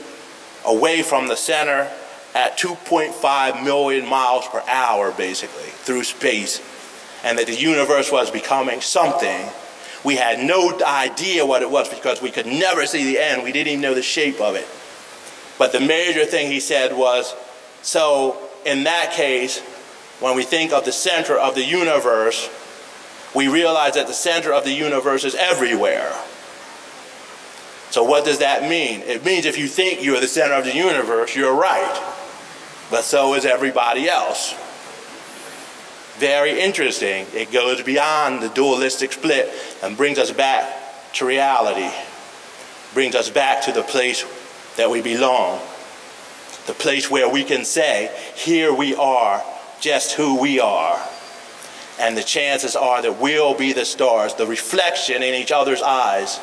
away 0.64 1.02
from 1.02 1.28
the 1.28 1.36
center 1.36 1.90
at 2.34 2.58
2.5 2.58 3.64
million 3.64 4.08
miles 4.08 4.46
per 4.48 4.62
hour, 4.68 5.12
basically, 5.12 5.70
through 5.70 6.04
space. 6.04 6.60
And 7.24 7.38
that 7.38 7.46
the 7.46 7.54
universe 7.54 8.10
was 8.10 8.30
becoming 8.30 8.80
something. 8.80 9.48
We 10.04 10.16
had 10.16 10.40
no 10.40 10.78
idea 10.84 11.46
what 11.46 11.62
it 11.62 11.70
was 11.70 11.88
because 11.88 12.20
we 12.20 12.30
could 12.30 12.46
never 12.46 12.86
see 12.86 13.04
the 13.04 13.20
end. 13.20 13.44
We 13.44 13.52
didn't 13.52 13.68
even 13.68 13.80
know 13.82 13.94
the 13.94 14.02
shape 14.02 14.40
of 14.40 14.56
it. 14.56 14.66
But 15.58 15.72
the 15.72 15.80
major 15.80 16.24
thing 16.24 16.50
he 16.50 16.58
said 16.58 16.96
was 16.96 17.34
so, 17.82 18.36
in 18.64 18.84
that 18.84 19.12
case, 19.12 19.62
when 20.22 20.36
we 20.36 20.42
think 20.44 20.72
of 20.72 20.84
the 20.84 20.92
center 20.92 21.36
of 21.36 21.54
the 21.54 21.64
universe, 21.64 22.48
we 23.34 23.48
realize 23.48 23.94
that 23.94 24.06
the 24.06 24.12
center 24.12 24.52
of 24.52 24.64
the 24.64 24.72
universe 24.72 25.24
is 25.24 25.34
everywhere. 25.34 26.12
So, 27.90 28.04
what 28.04 28.24
does 28.24 28.38
that 28.38 28.62
mean? 28.68 29.00
It 29.00 29.24
means 29.24 29.44
if 29.44 29.58
you 29.58 29.66
think 29.66 30.02
you're 30.02 30.20
the 30.20 30.28
center 30.28 30.54
of 30.54 30.64
the 30.64 30.74
universe, 30.74 31.36
you're 31.36 31.54
right. 31.54 32.14
But 32.90 33.04
so 33.04 33.34
is 33.34 33.44
everybody 33.44 34.08
else. 34.08 34.54
Very 36.18 36.60
interesting. 36.60 37.26
It 37.34 37.50
goes 37.50 37.82
beyond 37.82 38.42
the 38.42 38.48
dualistic 38.48 39.12
split 39.12 39.50
and 39.82 39.96
brings 39.96 40.18
us 40.18 40.30
back 40.30 41.12
to 41.14 41.26
reality, 41.26 41.90
brings 42.94 43.14
us 43.14 43.28
back 43.28 43.62
to 43.64 43.72
the 43.72 43.82
place 43.82 44.24
that 44.76 44.90
we 44.90 45.02
belong 45.02 45.60
the 46.66 46.72
place 46.72 47.10
where 47.10 47.28
we 47.28 47.44
can 47.44 47.64
say, 47.64 48.10
Here 48.34 48.72
we 48.72 48.94
are, 48.94 49.42
just 49.82 50.12
who 50.12 50.40
we 50.40 50.60
are. 50.60 50.98
And 52.00 52.16
the 52.16 52.22
chances 52.22 52.74
are 52.74 53.02
that 53.02 53.20
we'll 53.20 53.54
be 53.54 53.72
the 53.72 53.84
stars, 53.84 54.34
the 54.34 54.46
reflection 54.46 55.22
in 55.22 55.34
each 55.34 55.52
other's 55.52 55.82
eyes, 55.82 56.40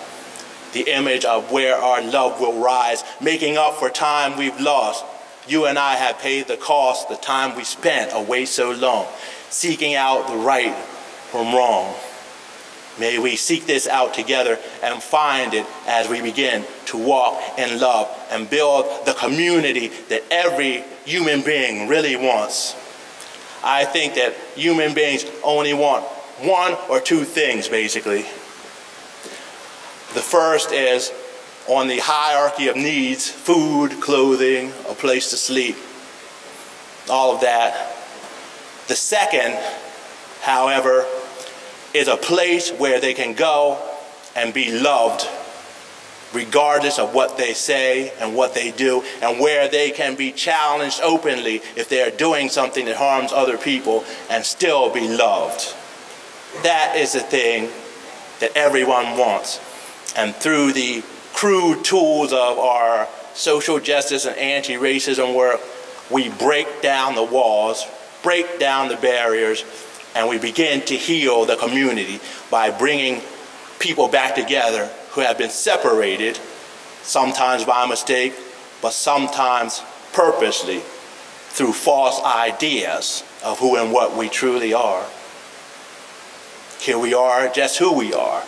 the 0.73 0.93
image 0.93 1.25
of 1.25 1.51
where 1.51 1.75
our 1.75 2.01
love 2.03 2.39
will 2.39 2.61
rise, 2.61 3.03
making 3.19 3.57
up 3.57 3.75
for 3.75 3.89
time 3.89 4.37
we've 4.37 4.59
lost. 4.59 5.03
You 5.47 5.65
and 5.65 5.79
I 5.79 5.95
have 5.95 6.19
paid 6.19 6.47
the 6.47 6.57
cost, 6.57 7.09
the 7.09 7.15
time 7.15 7.55
we 7.55 7.63
spent 7.63 8.11
away 8.13 8.45
so 8.45 8.71
long, 8.71 9.07
seeking 9.49 9.95
out 9.95 10.27
the 10.27 10.35
right 10.35 10.75
from 10.75 11.55
wrong. 11.55 11.95
May 12.99 13.17
we 13.17 13.37
seek 13.37 13.65
this 13.65 13.87
out 13.87 14.13
together 14.13 14.59
and 14.83 15.01
find 15.01 15.53
it 15.53 15.65
as 15.87 16.09
we 16.09 16.21
begin 16.21 16.65
to 16.87 16.97
walk 16.97 17.41
in 17.57 17.79
love 17.79 18.09
and 18.29 18.49
build 18.49 19.05
the 19.05 19.13
community 19.13 19.87
that 20.09 20.23
every 20.29 20.83
human 21.05 21.41
being 21.41 21.87
really 21.87 22.17
wants. 22.17 22.75
I 23.63 23.85
think 23.85 24.15
that 24.15 24.35
human 24.55 24.93
beings 24.93 25.25
only 25.43 25.73
want 25.73 26.03
one 26.39 26.77
or 26.89 26.99
two 26.99 27.23
things, 27.23 27.67
basically. 27.67 28.21
The 30.13 30.21
first 30.21 30.71
is 30.71 31.11
on 31.67 31.87
the 31.87 31.99
hierarchy 31.99 32.67
of 32.67 32.75
needs 32.75 33.29
food, 33.29 34.01
clothing, 34.01 34.71
a 34.89 34.93
place 34.93 35.29
to 35.31 35.37
sleep, 35.37 35.75
all 37.09 37.35
of 37.35 37.41
that. 37.41 37.95
The 38.87 38.95
second, 38.95 39.57
however, 40.41 41.05
is 41.93 42.07
a 42.07 42.17
place 42.17 42.71
where 42.71 42.99
they 42.99 43.13
can 43.13 43.33
go 43.33 43.77
and 44.35 44.53
be 44.53 44.71
loved 44.71 45.27
regardless 46.33 46.99
of 46.99 47.13
what 47.13 47.37
they 47.37 47.53
say 47.53 48.13
and 48.19 48.35
what 48.35 48.53
they 48.53 48.71
do, 48.71 49.03
and 49.21 49.39
where 49.39 49.67
they 49.67 49.91
can 49.91 50.15
be 50.15 50.31
challenged 50.31 51.01
openly 51.01 51.55
if 51.75 51.89
they 51.89 52.01
are 52.01 52.15
doing 52.15 52.49
something 52.49 52.85
that 52.85 52.97
harms 52.97 53.31
other 53.31 53.57
people 53.57 54.03
and 54.29 54.45
still 54.45 54.93
be 54.93 55.07
loved. 55.07 55.75
That 56.63 56.95
is 56.95 57.13
the 57.13 57.19
thing 57.19 57.69
that 58.39 58.55
everyone 58.55 59.17
wants. 59.17 59.59
And 60.15 60.35
through 60.35 60.73
the 60.73 61.03
crude 61.33 61.83
tools 61.83 62.31
of 62.33 62.57
our 62.57 63.07
social 63.33 63.79
justice 63.79 64.25
and 64.25 64.37
anti 64.37 64.73
racism 64.73 65.35
work, 65.35 65.61
we 66.09 66.29
break 66.29 66.81
down 66.81 67.15
the 67.15 67.23
walls, 67.23 67.85
break 68.23 68.59
down 68.59 68.87
the 68.87 68.97
barriers, 68.97 69.63
and 70.15 70.27
we 70.27 70.39
begin 70.39 70.81
to 70.81 70.95
heal 70.95 71.45
the 71.45 71.55
community 71.55 72.19
by 72.49 72.71
bringing 72.71 73.21
people 73.79 74.07
back 74.07 74.35
together 74.35 74.89
who 75.11 75.21
have 75.21 75.37
been 75.37 75.49
separated, 75.49 76.39
sometimes 77.01 77.65
by 77.65 77.85
mistake, 77.85 78.33
but 78.81 78.93
sometimes 78.93 79.81
purposely 80.13 80.79
through 80.79 81.73
false 81.73 82.21
ideas 82.23 83.23
of 83.43 83.59
who 83.59 83.75
and 83.75 83.91
what 83.91 84.15
we 84.15 84.29
truly 84.29 84.73
are. 84.73 85.05
Here 86.79 86.97
we 86.97 87.13
are, 87.13 87.49
just 87.49 87.77
who 87.79 87.93
we 87.93 88.13
are. 88.13 88.43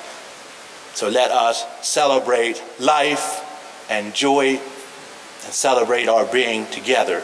So 0.93 1.09
let 1.09 1.31
us 1.31 1.65
celebrate 1.85 2.61
life 2.79 3.47
and 3.89 4.13
joy 4.13 4.59
and 5.43 5.53
celebrate 5.53 6.07
our 6.07 6.25
being 6.25 6.65
together. 6.67 7.23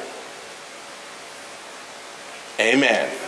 Amen. 2.60 3.27